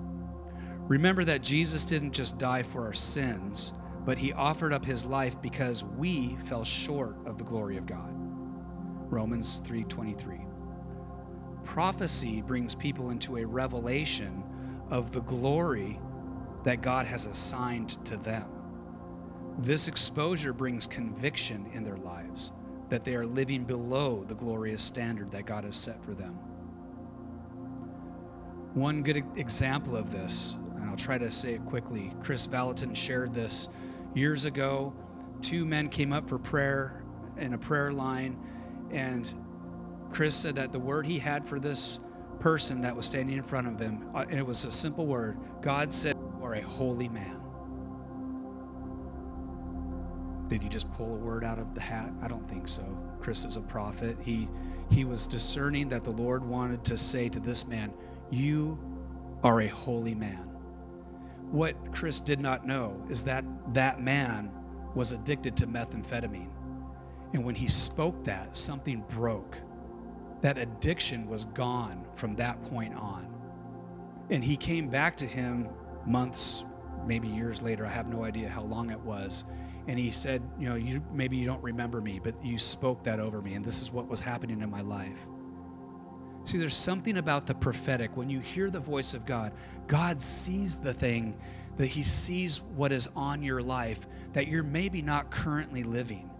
[0.89, 3.74] Remember that Jesus didn't just die for our sins,
[4.07, 8.11] but he offered up his life because we fell short of the glory of God.
[9.11, 10.47] Romans 3:23.
[11.64, 14.43] Prophecy brings people into a revelation
[14.91, 16.01] of the glory
[16.64, 18.47] that God has assigned to them.
[19.59, 22.53] This exposure brings conviction in their lives
[22.89, 26.32] that they are living below the glorious standard that God has set for them.
[28.72, 30.57] One good example of this,
[30.99, 33.69] try to say it quickly, Chris Vallotton shared this
[34.15, 34.93] years ago.
[35.43, 37.03] Two men came up for prayer
[37.37, 38.37] in a prayer line,
[38.91, 39.33] and
[40.13, 42.01] Chris said that the word he had for this
[42.41, 45.39] person that was standing in front of him, uh, and it was a simple word
[45.61, 47.37] God said, You are a holy man.
[50.49, 52.11] Did he just pull a word out of the hat?
[52.23, 52.83] I don't think so.
[53.21, 54.17] Chris is a prophet.
[54.21, 54.49] He
[54.91, 57.93] he was discerning that the Lord wanted to say to this man,
[58.31, 58.79] You
[59.45, 60.48] are a holy man.
[61.51, 64.51] What Chris did not know is that that man
[64.95, 66.51] was addicted to methamphetamine.
[67.33, 69.57] And when he spoke that, something broke.
[70.41, 73.33] That addiction was gone from that point on.
[74.31, 75.69] And he came back to him
[76.07, 76.65] months,
[77.07, 77.87] maybe years later.
[77.87, 79.45] I have no idea how long it was.
[79.87, 83.21] And he said, You know, you, maybe you don't remember me, but you spoke that
[83.21, 83.55] over me.
[83.55, 85.19] And this is what was happening in my life.
[86.45, 88.17] See, there's something about the prophetic.
[88.17, 89.53] When you hear the voice of God,
[89.89, 91.36] God sees the thing,
[91.78, 94.01] that He sees what is on your life
[94.32, 96.30] that you're maybe not currently living.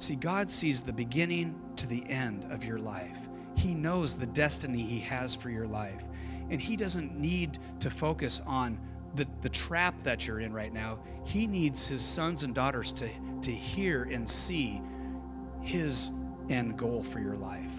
[0.00, 3.16] See, God sees the beginning to the end of your life.
[3.56, 6.02] He knows the destiny He has for your life.
[6.50, 8.78] And He doesn't need to focus on
[9.14, 10.98] the, the trap that you're in right now.
[11.24, 13.08] He needs His sons and daughters to,
[13.42, 14.80] to hear and see
[15.62, 16.10] His
[16.48, 17.72] end goal for your life.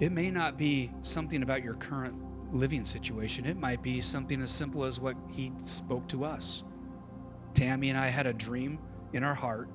[0.00, 2.14] It may not be something about your current
[2.52, 6.64] living situation, it might be something as simple as what He spoke to us.
[7.54, 8.78] Tammy and I had a dream
[9.12, 9.68] in our heart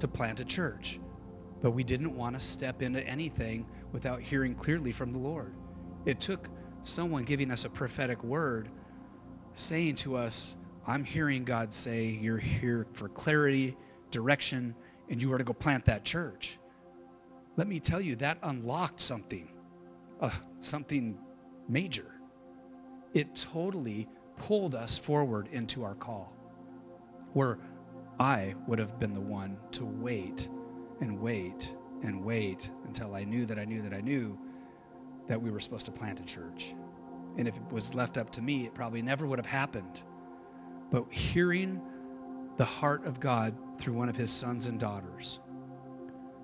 [0.00, 1.00] to plant a church,
[1.60, 5.54] but we didn't want to step into anything without hearing clearly from the Lord.
[6.06, 6.48] It took
[6.82, 8.68] someone giving us a prophetic word
[9.54, 10.56] saying to us,
[10.86, 13.76] I'm hearing God say, You're here for clarity,
[14.10, 14.74] direction,
[15.08, 16.58] and you are to go plant that church.
[17.56, 19.50] Let me tell you, that unlocked something,
[20.20, 21.18] uh, something
[21.68, 22.14] major.
[23.14, 26.32] It totally pulled us forward into our call,
[27.32, 27.58] where
[28.18, 30.48] I would have been the one to wait
[31.00, 34.38] and wait and wait until I knew that I knew that I knew
[35.26, 36.74] that we were supposed to plant a church.
[37.36, 40.02] And if it was left up to me, it probably never would have happened.
[40.90, 41.80] But hearing
[42.56, 45.38] the heart of God through one of his sons and daughters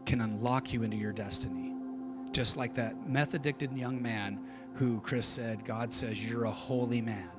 [0.07, 1.76] can unlock you into your destiny.
[2.37, 4.39] Just like that meth addicted young man
[4.75, 7.31] who Chris said, God says, You're a holy man.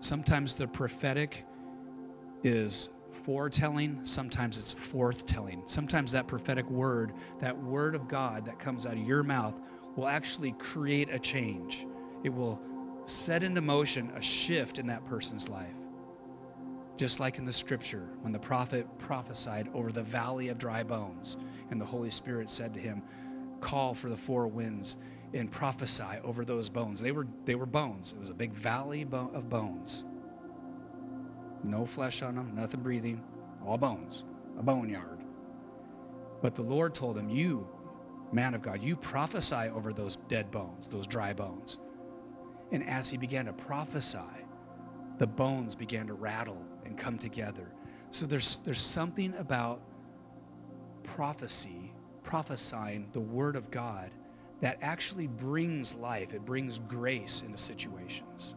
[0.00, 1.44] Sometimes the prophetic
[2.42, 2.88] is
[3.26, 5.68] foretelling, sometimes it's forthtelling.
[5.68, 9.60] Sometimes that prophetic word, that word of God that comes out of your mouth,
[9.96, 11.86] will actually create a change.
[12.24, 12.58] It will
[13.04, 15.76] set into motion a shift in that person's life.
[16.96, 21.36] Just like in the scripture, when the prophet prophesied over the valley of dry bones,
[21.70, 23.02] and the Holy Spirit said to him,
[23.62, 24.96] Call for the four winds
[25.32, 27.00] and prophesy over those bones.
[27.00, 30.04] They were, they were bones, it was a big valley of bones.
[31.64, 33.22] No flesh on them, nothing breathing,
[33.64, 34.24] all bones,
[34.58, 35.20] a boneyard.
[36.42, 37.66] But the Lord told him, You,
[38.32, 41.78] man of God, you prophesy over those dead bones, those dry bones.
[42.72, 44.18] And as he began to prophesy,
[45.18, 47.72] the bones began to rattle and come together.
[48.10, 49.80] So there's, there's something about
[51.04, 51.91] prophecy,
[52.32, 54.10] prophesying the word of God,
[54.62, 58.54] that actually brings life, it brings grace into situations.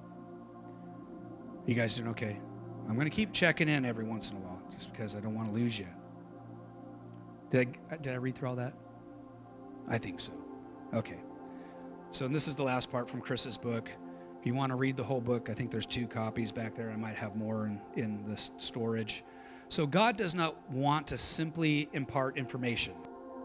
[1.66, 2.40] You guys doing okay?
[2.88, 5.36] I'm going to keep checking in every once in a while just because I don't
[5.36, 5.90] want to lose you.
[7.50, 8.76] Did I, uh, did I read through all that?
[9.90, 10.32] I think so.
[10.94, 11.20] Okay.
[12.12, 13.90] So this is the last part from Chris's book.
[14.40, 16.92] If you want to read the whole book, I think there's two copies back there.
[16.92, 19.26] I might have more in, in the storage.
[19.68, 22.94] So God does not want to simply impart information.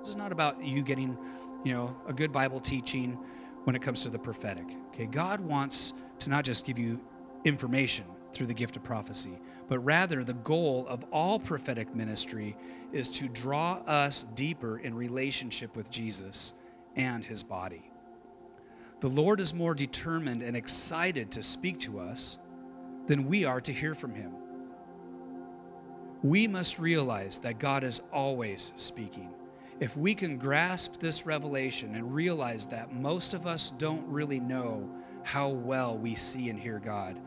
[0.01, 1.17] This is not about you getting,
[1.63, 3.19] you know, a good Bible teaching
[3.65, 4.65] when it comes to the prophetic.
[4.89, 6.99] Okay, God wants to not just give you
[7.45, 9.39] information through the gift of prophecy,
[9.69, 12.57] but rather the goal of all prophetic ministry
[12.93, 16.55] is to draw us deeper in relationship with Jesus
[16.97, 17.91] and his body.
[19.01, 22.39] The Lord is more determined and excited to speak to us
[23.07, 24.33] than we are to hear from him.
[26.23, 29.31] We must realize that God is always speaking.
[29.81, 34.89] If we can grasp this revelation and realize that most of us don't really know
[35.23, 37.19] how well we see and hear God,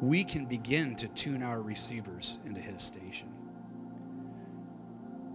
[0.00, 3.28] we can begin to tune our receivers into his station.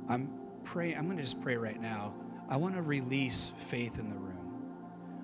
[0.10, 0.30] I'm
[0.66, 2.14] praying, I'm going to just pray right now.
[2.50, 4.32] I want to release faith in the room.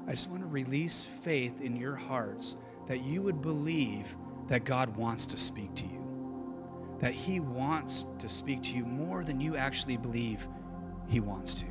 [0.08, 2.56] I just want to release faith in your hearts
[2.88, 4.16] that you would believe
[4.48, 9.26] that God wants to speak to you, that He wants to speak to you more
[9.26, 10.48] than you actually believe
[11.08, 11.66] He wants to.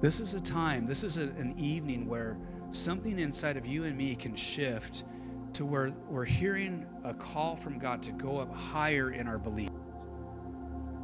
[0.00, 2.36] This is a time, this is a, an evening where
[2.72, 5.04] something inside of you and me can shift
[5.52, 9.70] to where we're hearing a call from God to go up higher in our belief,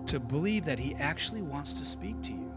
[0.07, 2.53] to believe that He actually wants to speak to you.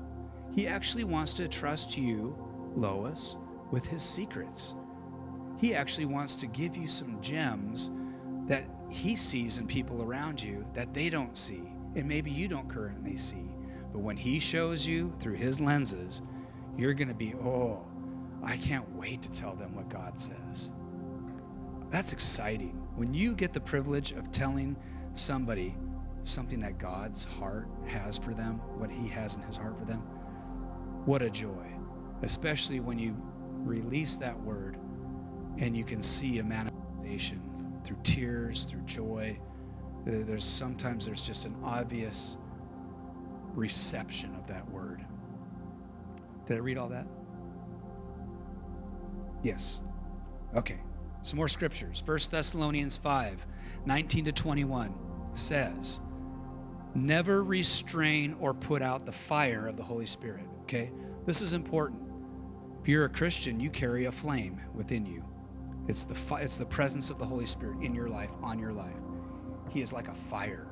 [0.51, 2.35] He actually wants to trust you,
[2.75, 3.37] Lois,
[3.69, 4.73] with His secrets.
[5.57, 7.91] He actually wants to give you some gems
[8.47, 12.69] that He sees in people around you that they don't see, and maybe you don't
[12.69, 13.49] currently see.
[13.91, 16.21] But when He shows you through His lenses,
[16.77, 17.85] you're going to be, oh,
[18.43, 20.71] I can't wait to tell them what God says.
[21.91, 22.81] That's exciting.
[22.95, 24.75] When you get the privilege of telling
[25.13, 25.75] somebody
[26.23, 29.99] something that God's heart has for them, what He has in His heart for them,
[31.05, 31.67] what a joy.
[32.21, 33.15] Especially when you
[33.63, 34.77] release that word
[35.57, 37.41] and you can see a manifestation
[37.83, 39.37] through tears, through joy.
[40.05, 42.37] There's sometimes there's just an obvious
[43.55, 45.05] reception of that word.
[46.45, 47.07] Did I read all that?
[49.43, 49.81] Yes.
[50.55, 50.79] Okay.
[51.23, 52.03] Some more scriptures.
[52.05, 53.45] 1 Thessalonians 5
[53.85, 54.93] 19 to 21
[55.33, 55.99] says,
[56.93, 60.45] Never restrain or put out the fire of the Holy Spirit.
[60.63, 60.91] Okay?
[61.25, 62.01] This is important.
[62.81, 65.23] If you're a Christian, you carry a flame within you.
[65.87, 68.73] It's the, fi- it's the presence of the Holy Spirit in your life, on your
[68.73, 68.93] life.
[69.69, 70.67] He is like a fire.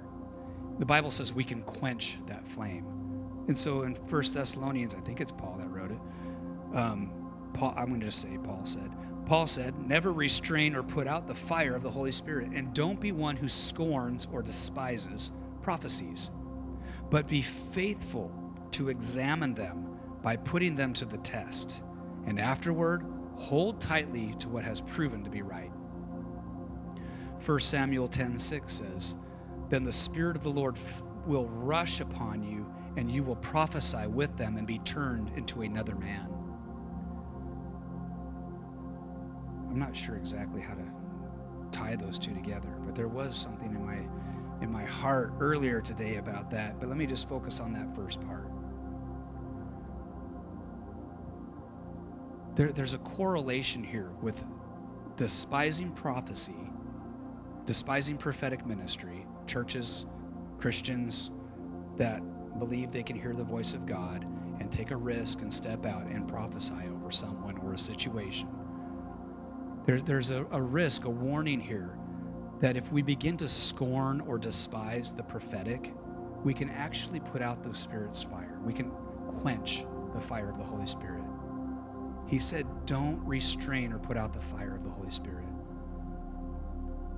[0.79, 2.85] The Bible says we can quench that flame.
[3.47, 5.99] And so in 1 Thessalonians, I think it's Paul that wrote it.
[6.73, 7.11] Um,
[7.53, 8.89] Paul, I'm going to just say Paul said.
[9.25, 12.99] Paul said, Never restrain or put out the fire of the Holy Spirit, and don't
[12.99, 16.31] be one who scorns or despises prophecies,
[17.09, 18.31] but be faithful
[18.71, 21.81] to examine them by putting them to the test,
[22.25, 23.05] and afterward
[23.35, 25.71] hold tightly to what has proven to be right.
[27.45, 29.15] 1 Samuel 10:6 says,
[29.69, 30.77] Then the Spirit of the Lord
[31.25, 32.65] will rush upon you,
[32.97, 36.27] and you will prophesy with them and be turned into another man.
[39.69, 40.83] I'm not sure exactly how to
[41.71, 43.99] tie those two together, but there was something in my
[44.61, 46.79] in my heart earlier today about that.
[46.79, 48.51] But let me just focus on that first part.
[52.55, 54.43] There, there's a correlation here with
[55.15, 56.68] despising prophecy,
[57.69, 60.07] despising prophetic ministry, churches,
[60.57, 61.29] Christians
[61.97, 62.19] that
[62.57, 64.25] believe they can hear the voice of God
[64.59, 68.49] and take a risk and step out and prophesy over someone or a situation.
[69.85, 71.95] There, there's a, a risk, a warning here,
[72.59, 75.93] that if we begin to scorn or despise the prophetic,
[76.43, 78.57] we can actually put out the Spirit's fire.
[78.65, 78.89] We can
[79.41, 81.21] quench the fire of the Holy Spirit.
[82.25, 85.45] He said, Don't restrain or put out the fire of the Holy Spirit.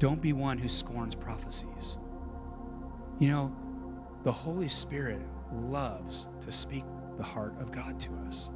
[0.01, 1.99] Don't be one who scorns prophecies.
[3.19, 3.55] You know,
[4.23, 5.21] the Holy Spirit
[5.53, 6.85] loves to speak
[7.17, 8.49] the heart of God to us.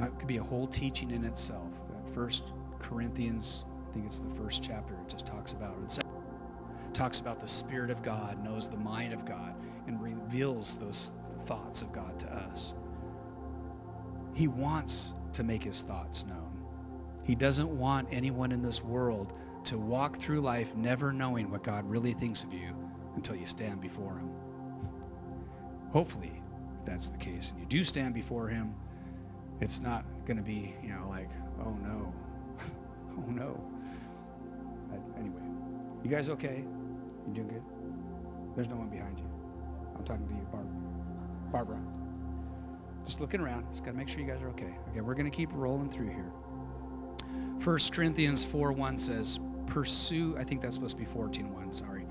[0.00, 1.68] It could be a whole teaching in itself.
[2.14, 6.02] First Corinthians, I think it's the first chapter, it just talks about it.
[6.94, 9.54] talks about the Spirit of God knows the mind of God
[9.86, 11.12] and reveals those
[11.44, 12.72] thoughts of God to us.
[14.32, 16.64] He wants to make his thoughts known.
[17.24, 19.34] He doesn't want anyone in this world
[19.66, 22.74] to walk through life never knowing what God really thinks of you
[23.16, 24.30] until you stand before him.
[25.92, 26.42] Hopefully,
[26.80, 28.74] if that's the case, and you do stand before him,
[29.60, 31.30] it's not going to be, you know, like,
[31.64, 32.12] oh no,
[33.18, 33.60] oh no.
[34.90, 35.42] But anyway,
[36.02, 36.64] you guys okay?
[37.28, 37.62] You doing good?
[38.56, 39.24] There's no one behind you.
[39.96, 40.66] I'm talking to you, Barb.
[41.50, 41.80] Barbara.
[43.04, 43.66] Just looking around.
[43.70, 44.74] Just got to make sure you guys are okay.
[44.90, 46.32] Okay, we're going to keep rolling through here.
[47.62, 52.06] 1 Corinthians 4 1 says, Pursue, I think that's supposed to be 14 1, sorry.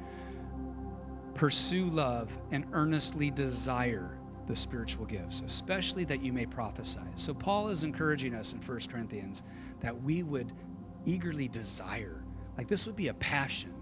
[1.36, 4.18] Pursue love and earnestly desire
[4.48, 7.00] the spiritual gifts, especially that you may prophesy.
[7.16, 9.44] So, Paul is encouraging us in 1 Corinthians
[9.80, 10.52] that we would
[11.06, 12.24] eagerly desire,
[12.58, 13.74] like this would be a passion.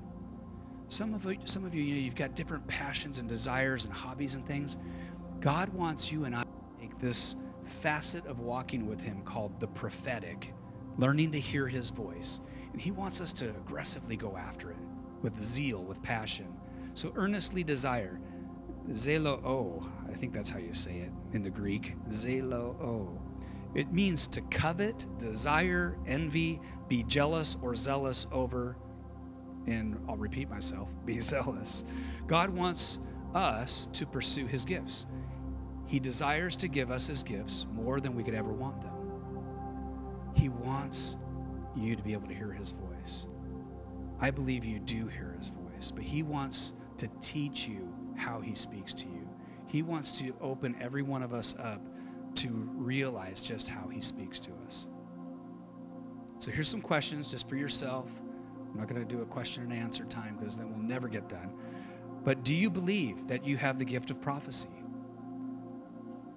[0.88, 4.36] Some of some of you, you know, you've got different passions and desires and hobbies
[4.36, 4.78] and things.
[5.40, 6.50] God wants you and I to
[6.80, 7.36] take this
[7.82, 10.54] facet of walking with Him called the prophetic,
[10.98, 12.42] learning to hear His voice.
[12.72, 14.78] And He wants us to aggressively go after it
[15.22, 16.48] with zeal, with passion.
[16.94, 18.20] So earnestly desire.
[18.90, 21.96] Zelo I think that's how you say it in the Greek.
[22.10, 23.22] Zelo o.
[23.74, 28.76] It means to covet, desire, envy, be jealous or zealous over,
[29.68, 31.84] and I'll repeat myself, be zealous.
[32.28, 33.00] God wants
[33.34, 35.06] us to pursue his gifts.
[35.86, 38.92] He desires to give us his gifts more than we could ever want them.
[40.34, 41.16] He wants
[41.76, 43.26] you to be able to hear his voice.
[44.20, 48.54] I believe you do hear his voice, but he wants to teach you how he
[48.54, 49.28] speaks to you.
[49.68, 51.82] He wants to open every one of us up
[52.36, 54.86] to realize just how he speaks to us.
[56.40, 58.08] So here's some questions just for yourself.
[58.72, 61.28] I'm not going to do a question and answer time because then we'll never get
[61.28, 61.52] done.
[62.24, 64.70] But do you believe that you have the gift of prophecy?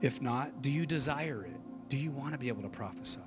[0.01, 1.61] If not, do you desire it?
[1.89, 3.21] Do you want to be able to prophesy?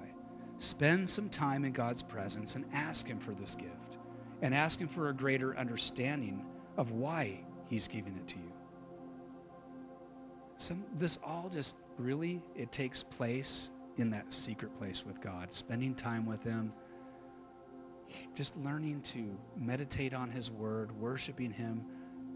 [0.59, 3.97] Spend some time in God's presence and ask Him for this gift
[4.41, 6.45] and ask Him for a greater understanding
[6.77, 8.53] of why He's giving it to you.
[10.57, 15.93] Some, this all just really, it takes place in that secret place with God, spending
[15.93, 16.73] time with Him,
[18.35, 21.85] just learning to meditate on His Word, worshiping Him,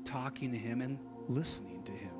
[0.06, 2.12] talking to Him, and listening to Him.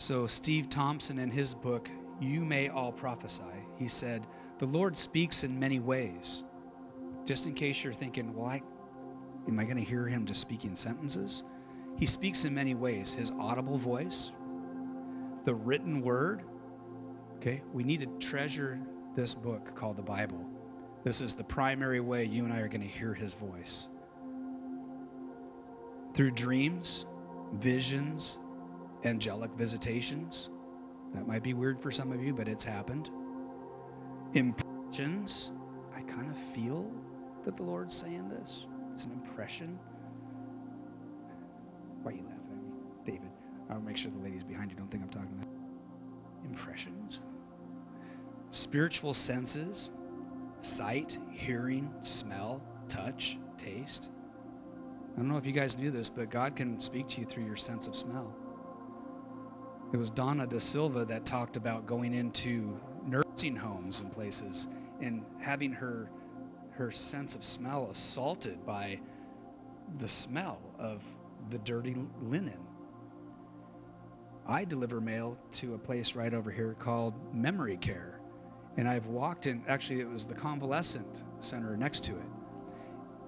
[0.00, 1.90] So, Steve Thompson, in his book,
[2.20, 3.42] You May All Prophesy,
[3.76, 4.26] he said,
[4.58, 6.42] The Lord speaks in many ways.
[7.24, 8.62] Just in case you're thinking, well, I,
[9.46, 11.44] am I going to hear him just speaking sentences?
[11.98, 14.32] He speaks in many ways his audible voice,
[15.44, 16.42] the written word.
[17.36, 18.80] Okay, we need to treasure
[19.14, 20.44] this book called the Bible.
[21.04, 23.88] This is the primary way you and I are going to hear his voice.
[26.14, 27.06] Through dreams,
[27.54, 28.38] visions,
[29.04, 30.50] angelic visitations.
[31.14, 33.10] That might be weird for some of you, but it's happened.
[34.34, 35.52] Impressions.
[35.96, 36.90] I kind of feel
[37.44, 38.66] that the Lord's saying this.
[38.92, 39.78] It's an impression.
[42.02, 43.30] Why are you laughing at me, David?
[43.70, 45.48] I'll make sure the ladies behind you don't think I'm talking about
[46.44, 47.22] impressions.
[48.50, 49.90] Spiritual senses,
[50.60, 54.10] sight, hearing, smell, touch, taste.
[55.14, 57.44] I don't know if you guys knew this, but God can speak to you through
[57.44, 58.34] your sense of smell.
[59.92, 64.68] It was Dawna De Silva that talked about going into nursing homes and places
[65.00, 66.10] and having her
[66.72, 69.00] her sense of smell assaulted by
[69.98, 71.02] the smell of
[71.50, 72.60] the dirty linen.
[74.46, 78.20] I deliver mail to a place right over here called Memory Care.
[78.76, 82.28] And I've walked in, actually, it was the convalescent center next to it.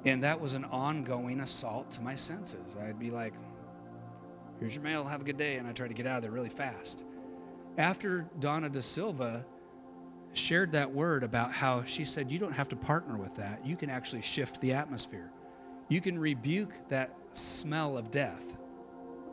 [0.04, 2.76] And that was an ongoing assault to my senses.
[2.80, 3.34] I'd be like,
[4.60, 5.56] here's your mail, have a good day.
[5.56, 7.04] And I try to get out of there really fast.
[7.78, 9.44] After Dawna De Silva
[10.34, 13.76] shared that word about how she said, you don't have to partner with that, you
[13.76, 15.32] can actually shift the atmosphere.
[15.88, 18.56] You can rebuke that smell of death.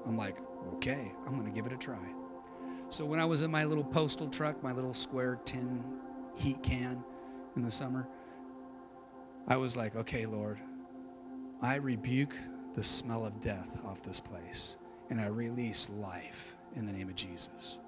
[0.08, 0.38] I'm like,
[0.76, 2.00] okay, I'm going to give it a try.
[2.90, 5.84] So when I was in my little postal truck, my little square tin
[6.36, 7.04] heat can
[7.56, 8.08] in the summer,
[9.48, 10.58] I was like, okay, Lord,
[11.62, 12.34] I rebuke
[12.76, 14.78] the smell of death off this place
[15.10, 17.80] and I release life in the name of Jesus.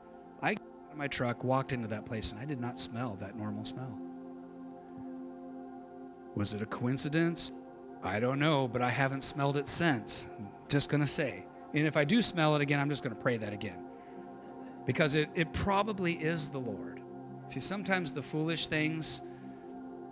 [0.42, 3.18] I got out of my truck, walked into that place, and I did not smell
[3.20, 4.00] that normal smell.
[6.36, 7.52] Was it a coincidence?
[8.04, 10.30] I don't know, but I haven't smelled it since.
[10.70, 11.44] Just going to say.
[11.74, 13.86] And if I do smell it again, I'm just going to pray that again.
[14.86, 17.02] Because it, it probably is the Lord.
[17.48, 19.22] See, sometimes the foolish things,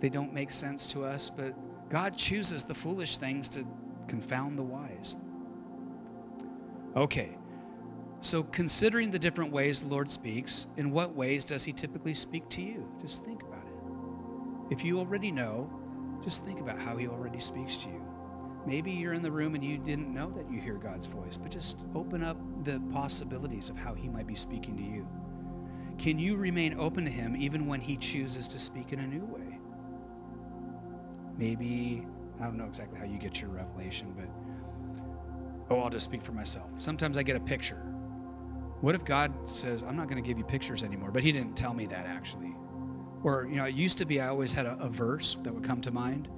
[0.00, 1.54] they don't make sense to us, but
[1.88, 3.64] God chooses the foolish things to
[4.06, 5.16] confound the wise.
[6.96, 7.36] Okay,
[8.20, 12.48] so considering the different ways the Lord speaks, in what ways does He typically speak
[12.50, 12.88] to you?
[13.00, 14.72] Just think about it.
[14.72, 15.70] If you already know,
[16.24, 18.02] just think about how He already speaks to you.
[18.66, 21.50] Maybe you're in the room and you didn't know that you hear God's voice, but
[21.50, 25.06] just open up the possibilities of how He might be speaking to you.
[25.98, 29.24] Can you remain open to Him even when He chooses to speak in a new
[29.24, 29.58] way?
[31.36, 32.04] Maybe,
[32.40, 34.28] I don't know exactly how you get your revelation, but
[35.70, 36.68] oh, I'll just speak for myself.
[36.78, 37.82] Sometimes I get a picture.
[38.80, 41.10] What if God says, I'm not going to give you pictures anymore?
[41.10, 42.54] But He didn't tell me that actually.
[43.24, 45.64] Or, you know, it used to be I always had a, a verse that would
[45.64, 46.28] come to mind.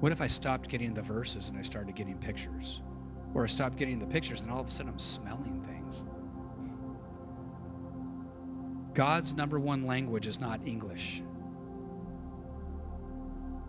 [0.00, 2.80] What if I stopped getting the verses and I started getting pictures?
[3.32, 6.04] Or I stopped getting the pictures and all of a sudden I'm smelling things.
[8.94, 11.22] God's number one language is not English.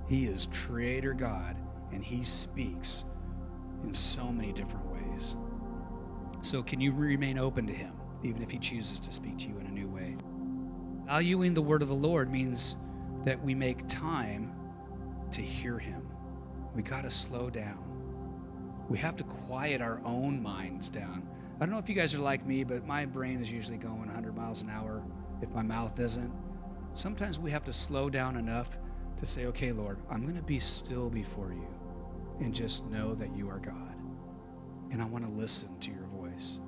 [0.07, 1.55] He is creator God
[1.91, 3.05] and he speaks
[3.85, 5.35] in so many different ways.
[6.41, 7.93] So, can you remain open to Him,
[8.23, 10.15] even if He chooses to speak to you in a new way?
[11.05, 12.75] Valuing the word of the Lord means
[13.23, 14.53] that we make time
[15.31, 16.07] to hear Him.
[16.75, 17.79] We got to slow down.
[18.89, 21.27] We have to quiet our own minds down.
[21.55, 23.99] I don't know if you guys are like me, but my brain is usually going
[23.99, 25.03] 100 miles an hour
[25.41, 26.31] if my mouth isn't.
[26.93, 28.77] Sometimes we have to slow down enough
[29.17, 31.74] to say, okay, Lord, I'm going to be still before you
[32.39, 33.95] and just know that you are God.
[34.91, 36.59] And I want to listen to your voice.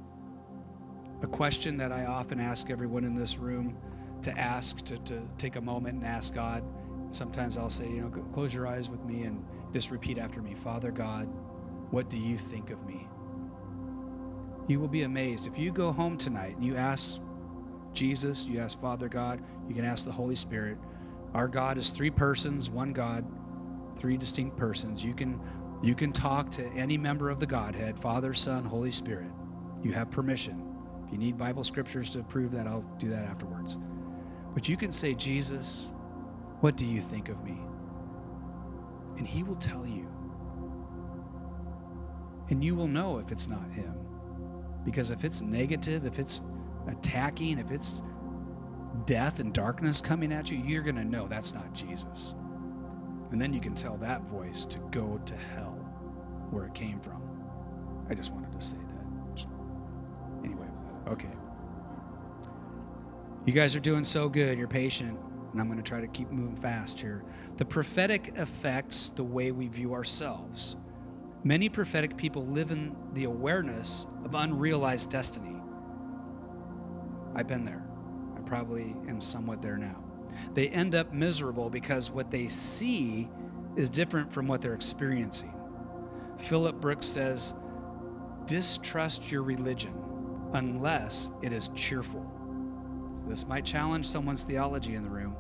[1.22, 3.78] A question that I often ask everyone in this room
[4.22, 6.64] to ask, to, to take a moment and ask God.
[7.12, 10.56] Sometimes I'll say, you know, close your eyes with me and just repeat after me
[10.56, 11.28] Father God,
[11.92, 13.08] what do you think of me?
[14.68, 15.48] You will be amazed.
[15.48, 17.22] If you go home tonight and you ask
[17.94, 20.78] Jesus, you ask Father God, you can ask the Holy Spirit.
[21.34, 23.26] Our God is three persons, one God,
[24.00, 25.04] three distinct persons.
[25.04, 25.40] You can
[25.84, 29.30] you can talk to any member of the Godhead, Father, Son, Holy Spirit.
[29.84, 30.76] You have permission.
[31.06, 33.78] If you need Bible scriptures to prove that, I'll do that afterwards.
[34.56, 35.92] But you can say, Jesus,
[36.62, 37.60] what do you think of me?
[39.18, 40.08] And he will tell you.
[42.50, 43.94] And you will know if it's not him.
[44.84, 46.42] Because if it's negative, if it's
[46.88, 48.02] attacking, if it's
[49.06, 52.34] death and darkness coming at you, you're going to know that's not Jesus.
[53.32, 55.78] And then you can tell that voice to go to hell
[56.50, 57.22] where it came from.
[58.10, 59.46] I just wanted to say that.
[60.44, 60.68] Anyway,
[61.08, 61.30] okay.
[63.46, 64.58] You guys are doing so good.
[64.58, 65.18] You're patient.
[65.52, 67.24] And I'm going to try to keep moving fast here.
[67.58, 70.76] The prophetic affects the way we view ourselves.
[71.44, 75.56] Many prophetic people live in the awareness of unrealized destiny.
[77.36, 77.86] I've been there.
[78.38, 80.04] I probably am somewhat there now.
[80.54, 83.30] They end up miserable because what they see
[83.76, 85.54] is different from what they're experiencing.
[86.40, 87.54] Philip Brooks says,
[88.46, 89.94] distrust your religion
[90.54, 92.26] unless it is cheerful.
[93.16, 95.36] So this might challenge someone's theology in the room.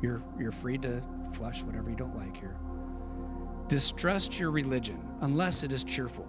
[0.00, 1.02] You're, you're free to
[1.32, 2.56] flush whatever you don't like here.
[3.68, 6.28] Distrust your religion unless it is cheerful,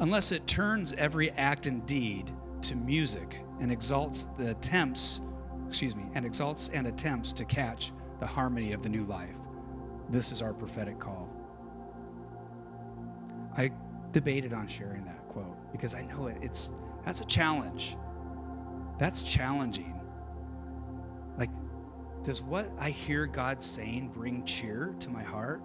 [0.00, 2.30] unless it turns every act and deed
[2.62, 5.20] to music and exalts the attempts,
[5.68, 9.34] excuse me, and exalts and attempts to catch the harmony of the new life.
[10.10, 11.28] This is our prophetic call.
[13.56, 13.70] I
[14.12, 16.70] debated on sharing that quote because I know it, it's
[17.04, 17.96] that's a challenge.
[18.98, 20.00] That's challenging.
[21.36, 21.50] Like,
[22.22, 25.60] does what I hear God saying bring cheer to my heart?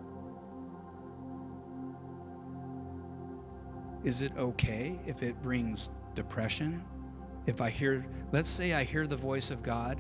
[4.04, 6.84] Is it okay if it brings depression?
[7.50, 10.00] If I hear, let's say I hear the voice of God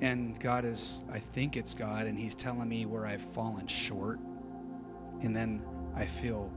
[0.00, 4.18] and God is, I think it's God, and He's telling me where I've fallen short,
[5.22, 5.62] and then
[5.94, 6.50] I feel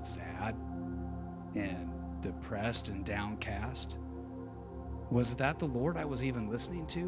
[0.00, 0.54] sad
[1.56, 1.90] and
[2.22, 3.98] depressed and downcast.
[5.10, 7.06] Was that the Lord I was even listening to?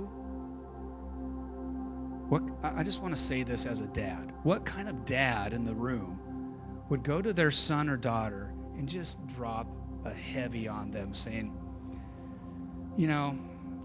[2.28, 4.32] What I just want to say this as a dad.
[4.42, 6.18] What kind of dad in the room
[6.88, 9.68] would go to their son or daughter and just drop
[10.04, 11.56] a heavy on them saying,
[12.96, 13.38] you know,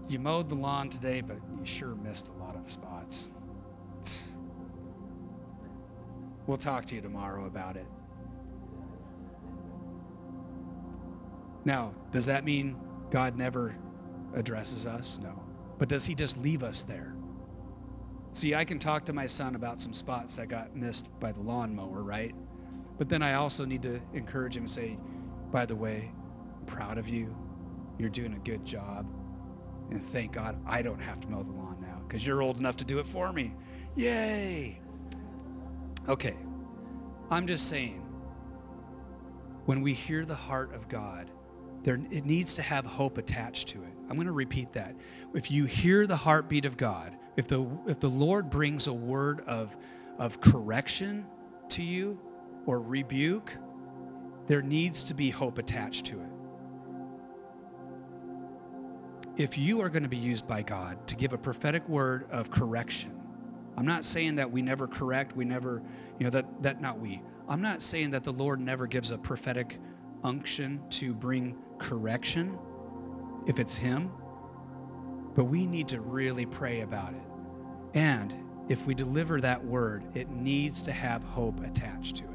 [0.08, 3.30] you mowed the lawn today, but you sure missed a lot of spots.
[6.44, 7.86] We'll talk to you tomorrow about it.
[11.64, 12.76] Now, does that mean
[13.10, 13.76] God never
[14.34, 15.20] addresses us?
[15.22, 15.40] No.
[15.78, 17.14] But does he just leave us there?
[18.32, 21.40] See, I can talk to my son about some spots that got missed by the
[21.40, 22.34] lawnmower, right?
[22.98, 24.98] But then I also need to encourage him and say,
[25.50, 26.10] by the way,
[26.58, 27.36] I'm proud of you.
[27.98, 29.06] You're doing a good job.
[29.90, 32.76] And thank God I don't have to mow the lawn now because you're old enough
[32.78, 33.54] to do it for me.
[33.94, 34.80] Yay!
[36.08, 36.36] Okay,
[37.30, 38.00] I'm just saying,
[39.66, 41.30] when we hear the heart of God,
[41.82, 43.92] there, it needs to have hope attached to it.
[44.08, 44.96] I'm going to repeat that.
[45.34, 49.42] If you hear the heartbeat of God, if the, if the Lord brings a word
[49.46, 49.76] of,
[50.18, 51.26] of correction
[51.70, 52.18] to you
[52.66, 53.56] or rebuke,
[54.46, 56.31] there needs to be hope attached to it.
[59.36, 62.50] If you are going to be used by God to give a prophetic word of
[62.50, 63.18] correction,
[63.76, 65.82] I'm not saying that we never correct, we never,
[66.18, 67.22] you know, that, that not we.
[67.48, 69.78] I'm not saying that the Lord never gives a prophetic
[70.22, 72.58] unction to bring correction
[73.46, 74.10] if it's Him,
[75.34, 77.22] but we need to really pray about it.
[77.94, 78.34] And
[78.68, 82.30] if we deliver that word, it needs to have hope attached to it.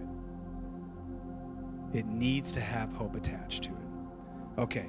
[1.93, 4.59] It needs to have hope attached to it.
[4.59, 4.87] Okay,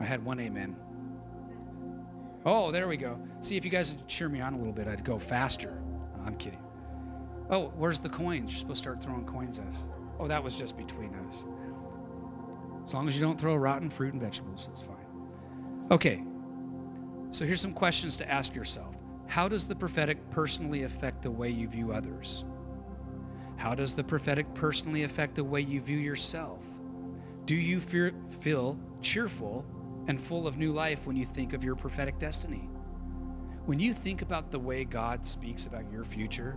[0.00, 0.74] I had one amen.
[2.44, 3.18] Oh, there we go.
[3.40, 5.82] See, if you guys would cheer me on a little bit, I'd go faster.
[6.24, 6.62] I'm kidding.
[7.50, 8.52] Oh, where's the coins?
[8.52, 9.84] You're supposed to start throwing coins at us.
[10.18, 11.44] Oh, that was just between us.
[12.84, 14.96] As long as you don't throw rotten fruit and vegetables, it's fine.
[15.90, 16.22] Okay,
[17.30, 18.94] so here's some questions to ask yourself.
[19.26, 22.44] How does the prophetic personally affect the way you view others?
[23.56, 26.60] How does the prophetic personally affect the way you view yourself?
[27.46, 29.64] Do you fear, feel cheerful
[30.06, 32.68] and full of new life when you think of your prophetic destiny?
[33.66, 36.56] When you think about the way God speaks about your future,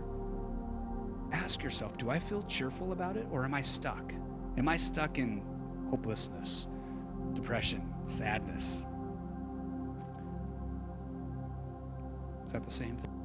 [1.32, 4.12] ask yourself do I feel cheerful about it or am I stuck?
[4.56, 5.42] Am I stuck in
[5.90, 6.66] hopelessness,
[7.34, 8.84] depression, sadness?
[12.44, 13.20] Is that the same thing?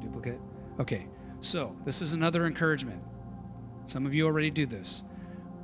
[0.00, 0.40] Duplicate?
[0.80, 1.06] Okay,
[1.40, 3.02] so this is another encouragement.
[3.86, 5.04] Some of you already do this.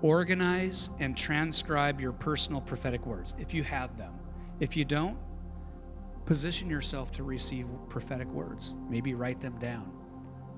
[0.02, 4.14] Organize and transcribe your personal prophetic words if you have them.
[4.60, 5.16] If you don't,
[6.24, 8.74] position yourself to receive prophetic words.
[8.88, 9.90] Maybe write them down.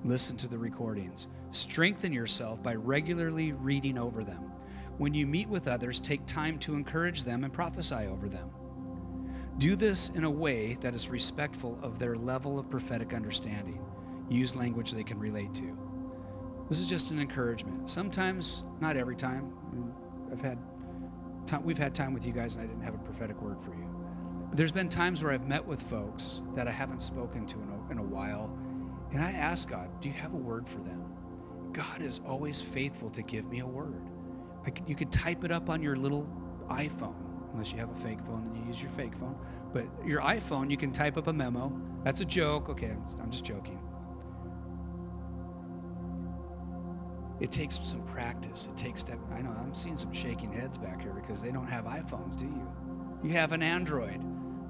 [0.03, 1.27] Listen to the recordings.
[1.51, 4.51] Strengthen yourself by regularly reading over them.
[4.97, 8.49] When you meet with others, take time to encourage them and prophesy over them.
[9.57, 13.79] Do this in a way that is respectful of their level of prophetic understanding.
[14.29, 15.77] Use language they can relate to.
[16.71, 17.89] This is just an encouragement.
[17.89, 19.51] Sometimes, not every time.
[20.31, 20.57] I've had
[21.45, 23.71] Time, we've had time with you guys, and I didn't have a prophetic word for
[23.71, 23.85] you.
[24.53, 27.91] There's been times where I've met with folks that I haven't spoken to in a,
[27.91, 28.57] in a while,
[29.11, 31.03] and I ask God, Do you have a word for them?
[31.73, 34.03] God is always faithful to give me a word.
[34.63, 36.25] Could, you could type it up on your little
[36.69, 37.15] iPhone,
[37.51, 39.35] unless you have a fake phone, then you use your fake phone.
[39.73, 41.77] But your iPhone, you can type up a memo.
[42.05, 42.69] That's a joke.
[42.69, 43.77] Okay, I'm just joking.
[47.41, 48.69] It takes some practice.
[48.71, 49.17] It takes step.
[49.33, 52.45] I know I'm seeing some shaking heads back here because they don't have iPhones, do
[52.45, 52.71] you?
[53.23, 54.23] You have an Android.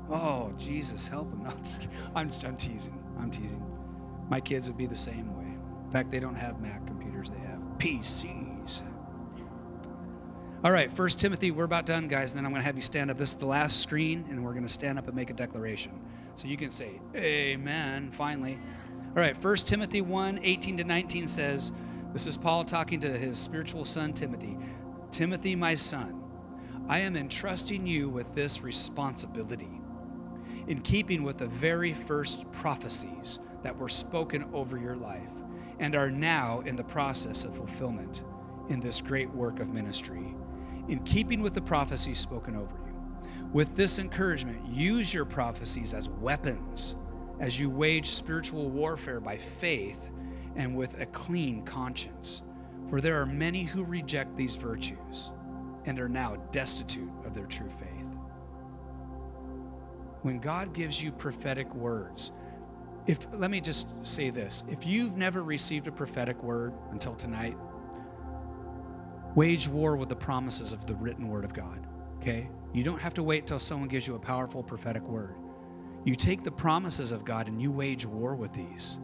[0.09, 1.43] Oh, Jesus, help them.
[1.43, 3.03] No, I'm, just, I'm, just, I'm teasing.
[3.19, 3.63] I'm teasing.
[4.29, 5.53] My kids would be the same way.
[5.85, 8.83] In fact, they don't have Mac computers, they have PCs.
[10.63, 12.83] All right, First Timothy, we're about done, guys, and then I'm going to have you
[12.83, 13.17] stand up.
[13.17, 15.91] This is the last screen, and we're going to stand up and make a declaration.
[16.35, 18.57] So you can say, Amen, finally.
[19.09, 21.73] All right, First Timothy 1 18 to 19 says,
[22.13, 24.57] This is Paul talking to his spiritual son, Timothy.
[25.13, 26.21] Timothy, my son,
[26.89, 29.79] I am entrusting you with this responsibility
[30.67, 35.29] in keeping with the very first prophecies that were spoken over your life
[35.79, 38.23] and are now in the process of fulfillment
[38.67, 40.35] in this great work of ministry,
[40.89, 43.39] in keeping with the prophecies spoken over you.
[43.53, 46.97] With this encouragement, use your prophecies as weapons
[47.39, 50.10] as you wage spiritual warfare by faith
[50.55, 52.41] and with a clean conscience.
[52.89, 55.31] For there are many who reject these virtues
[55.85, 58.07] and are now destitute of their true faith.
[60.21, 62.31] When God gives you prophetic words,
[63.07, 67.57] if let me just say this if you've never received a prophetic word until tonight
[69.35, 71.87] wage war with the promises of the written word of god
[72.19, 75.35] okay you don't have to wait till someone gives you a powerful prophetic word
[76.05, 78.99] you take the promises of god and you wage war with these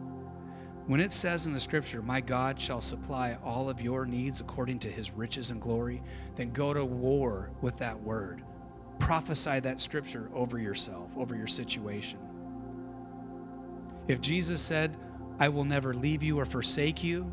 [0.88, 4.78] when it says in the scripture my god shall supply all of your needs according
[4.78, 6.02] to his riches and glory
[6.34, 8.42] then go to war with that word
[8.98, 12.18] prophesy that scripture over yourself over your situation
[14.08, 14.96] if Jesus said,
[15.38, 17.30] I will never leave you or forsake you,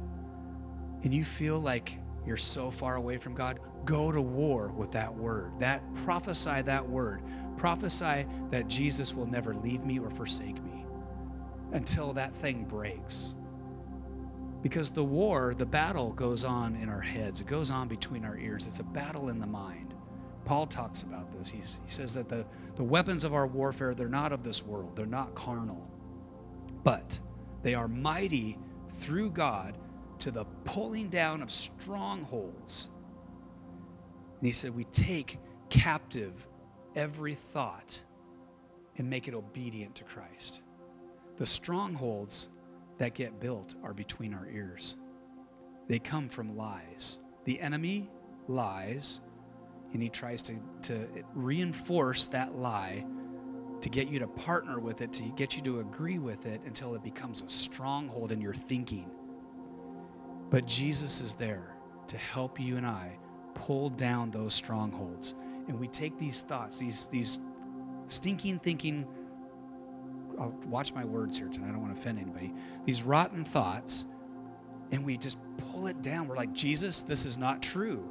[1.03, 5.15] and you feel like you're so far away from God, go to war with that
[5.15, 5.57] word.
[5.59, 7.21] That prophesy that word.
[7.55, 10.85] Prophesy that Jesus will never leave me or forsake me
[11.71, 13.35] until that thing breaks.
[14.65, 17.39] Because the war, the battle goes on in our heads.
[17.39, 18.65] It goes on between our ears.
[18.65, 19.93] It's a battle in the mind.
[20.43, 21.49] Paul talks about this.
[21.49, 24.95] He's, he says that the, the weapons of our warfare, they're not of this world.
[24.95, 25.87] They're not carnal
[26.85, 27.19] but
[27.63, 28.57] they are mighty
[28.99, 29.77] through God
[30.19, 32.89] to the pulling down of strongholds.
[34.39, 35.39] And he said, We take
[35.69, 36.47] captive
[36.95, 37.99] every thought
[38.97, 40.61] and make it obedient to Christ.
[41.37, 42.49] The strongholds
[42.97, 44.95] that get built are between our ears,
[45.87, 47.19] they come from lies.
[47.43, 48.09] The enemy
[48.47, 49.21] lies,
[49.93, 53.05] and he tries to, to reinforce that lie
[53.81, 56.95] to get you to partner with it, to get you to agree with it until
[56.95, 59.11] it becomes a stronghold in your thinking.
[60.49, 61.75] But Jesus is there
[62.07, 63.17] to help you and I
[63.53, 65.35] pull down those strongholds.
[65.67, 67.39] And we take these thoughts, these, these
[68.07, 69.07] stinking thinking,
[70.39, 72.53] I'll watch my words here tonight, I don't want to offend anybody,
[72.85, 74.05] these rotten thoughts,
[74.91, 76.27] and we just pull it down.
[76.27, 78.07] We're like, Jesus, this is not true.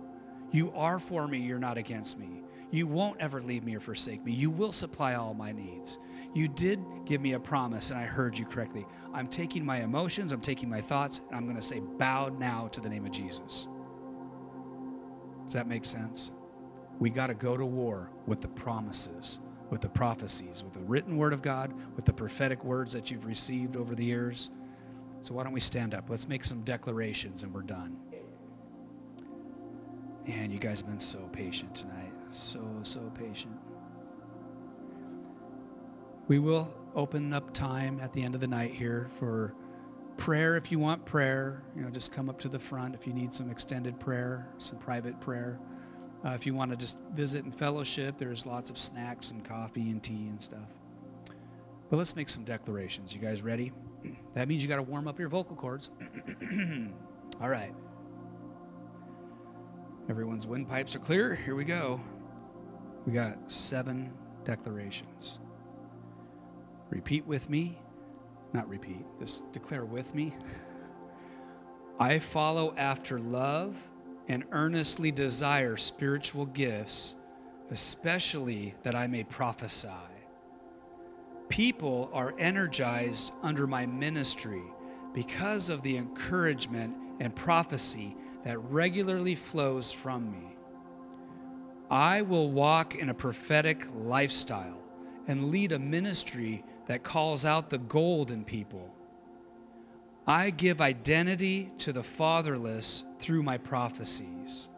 [0.50, 2.42] You are for me, you're not against me.
[2.70, 4.32] You won't ever leave me or forsake me.
[4.32, 5.98] You will supply all my needs.
[6.34, 8.84] You did give me a promise, and I heard you correctly.
[9.12, 12.68] I'm taking my emotions, I'm taking my thoughts, and I'm going to say, bow now
[12.72, 13.68] to the name of Jesus.
[15.44, 16.32] Does that make sense?
[16.98, 19.38] We got to go to war with the promises,
[19.70, 23.24] with the prophecies, with the written word of God, with the prophetic words that you've
[23.24, 24.50] received over the years.
[25.22, 26.10] So, why don't we stand up?
[26.10, 27.96] Let's make some declarations and we're done.
[30.26, 33.56] Man, you guys have been so patient tonight so, so patient.
[36.26, 39.54] We will open up time at the end of the night here for
[40.16, 41.62] prayer if you want prayer.
[41.76, 44.78] You know, just come up to the front if you need some extended prayer, some
[44.78, 45.60] private prayer.
[46.24, 49.90] Uh, if you want to just visit and fellowship, there's lots of snacks and coffee
[49.90, 50.68] and tea and stuff.
[51.90, 53.14] But let's make some declarations.
[53.14, 53.72] You guys ready?
[54.34, 55.90] That means you got to warm up your vocal cords.
[57.40, 57.72] All right.
[60.10, 61.34] Everyone's windpipes are clear.
[61.36, 62.00] Here we go.
[63.06, 64.12] We got seven
[64.44, 65.38] declarations.
[66.90, 67.78] Repeat with me.
[68.52, 70.34] Not repeat, just declare with me.
[71.98, 73.76] I follow after love
[74.28, 77.14] and earnestly desire spiritual gifts,
[77.70, 79.88] especially that I may prophesy.
[81.48, 84.62] People are energized under my ministry
[85.12, 90.56] because of the encouragement and prophecy that regularly flows from me.
[91.90, 94.78] I will walk in a prophetic lifestyle
[95.26, 98.93] and lead a ministry that calls out the gold in people.
[100.26, 104.68] I give identity to the fatherless through my prophecies.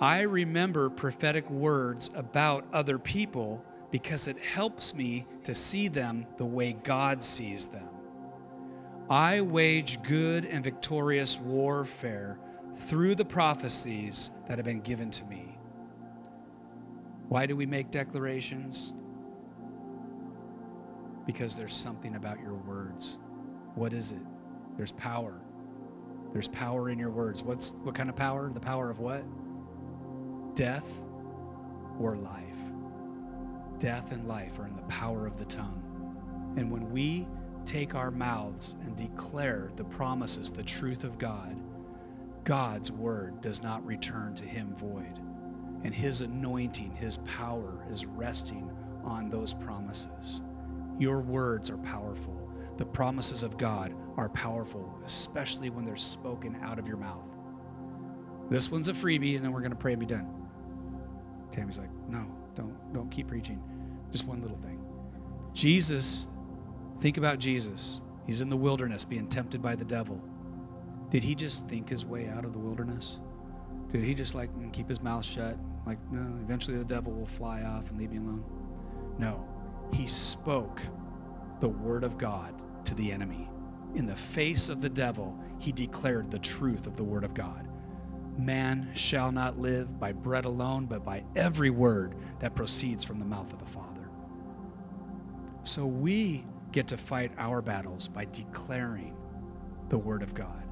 [0.00, 6.44] I remember prophetic words about other people because it helps me to see them the
[6.44, 7.88] way God sees them.
[9.10, 12.38] I wage good and victorious warfare
[12.86, 15.58] through the prophecies that have been given to me.
[17.28, 18.94] Why do we make declarations?
[21.26, 23.18] Because there's something about your words.
[23.74, 24.22] What is it?
[24.76, 25.40] There's power.
[26.32, 27.42] There's power in your words.
[27.42, 28.50] What's what kind of power?
[28.52, 29.24] The power of what?
[30.54, 31.02] Death
[31.98, 32.42] or life.
[33.78, 36.54] Death and life are in the power of the tongue.
[36.56, 37.26] And when we
[37.66, 41.56] take our mouths and declare the promises, the truth of God,
[42.44, 45.18] God's word does not return to him void.
[45.82, 48.70] And his anointing, his power is resting
[49.02, 50.40] on those promises.
[50.98, 52.40] Your words are powerful.
[52.76, 57.24] The promises of God are powerful, especially when they're spoken out of your mouth.
[58.50, 60.28] This one's a freebie, and then we're going to pray and be done.
[61.52, 63.62] Tammy's like, no, don't, don't keep preaching.
[64.10, 64.80] Just one little thing.
[65.52, 66.26] Jesus,
[67.00, 68.00] think about Jesus.
[68.26, 70.20] He's in the wilderness being tempted by the devil.
[71.10, 73.18] Did he just think his way out of the wilderness?
[73.92, 75.56] Did he just like keep his mouth shut?
[75.86, 78.44] Like, no, eventually the devil will fly off and leave me alone?
[79.18, 79.46] No.
[79.92, 80.80] He spoke
[81.60, 83.48] the word of God to the enemy.
[83.94, 87.68] In the face of the devil, he declared the truth of the word of God.
[88.36, 93.24] Man shall not live by bread alone, but by every word that proceeds from the
[93.24, 94.08] mouth of the Father.
[95.62, 99.16] So we get to fight our battles by declaring
[99.88, 100.64] the word of God.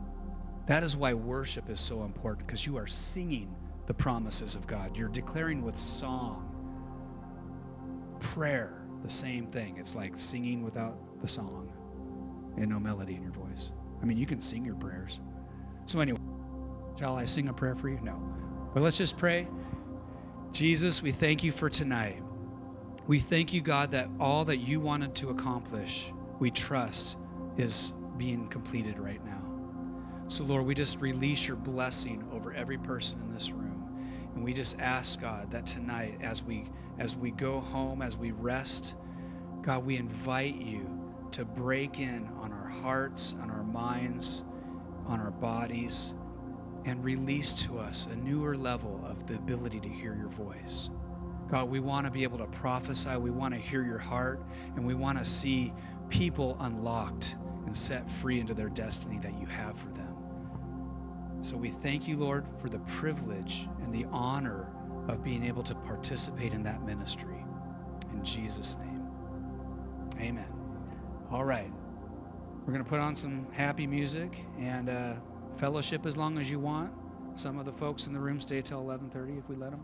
[0.66, 3.54] That is why worship is so important because you are singing
[3.86, 4.96] the promises of God.
[4.96, 6.48] You're declaring with song.
[8.20, 9.76] Prayer, the same thing.
[9.78, 11.71] It's like singing without the song
[12.56, 13.70] and no melody in your voice.
[14.02, 15.20] I mean, you can sing your prayers.
[15.86, 16.18] So, anyway,
[16.98, 17.98] shall I sing a prayer for you?
[18.02, 18.20] No.
[18.74, 19.46] But let's just pray.
[20.52, 22.22] Jesus, we thank you for tonight.
[23.06, 27.16] We thank you, God, that all that you wanted to accomplish, we trust,
[27.56, 29.42] is being completed right now.
[30.28, 33.72] So, Lord, we just release your blessing over every person in this room.
[34.34, 36.64] And we just ask, God, that tonight, as we
[36.98, 38.94] as we go home, as we rest,
[39.62, 40.91] God, we invite you
[41.32, 44.44] to break in on our hearts, on our minds,
[45.06, 46.14] on our bodies,
[46.84, 50.90] and release to us a newer level of the ability to hear your voice.
[51.50, 53.16] God, we want to be able to prophesy.
[53.16, 54.42] We want to hear your heart,
[54.76, 55.72] and we want to see
[56.08, 57.36] people unlocked
[57.66, 60.16] and set free into their destiny that you have for them.
[61.40, 64.72] So we thank you, Lord, for the privilege and the honor
[65.08, 67.44] of being able to participate in that ministry.
[68.12, 69.06] In Jesus' name,
[70.20, 70.51] amen.
[71.32, 71.72] All right.
[72.66, 75.14] We're going to put on some happy music and uh,
[75.56, 76.92] fellowship as long as you want.
[77.36, 79.82] Some of the folks in the room stay till 11:30 if we let them.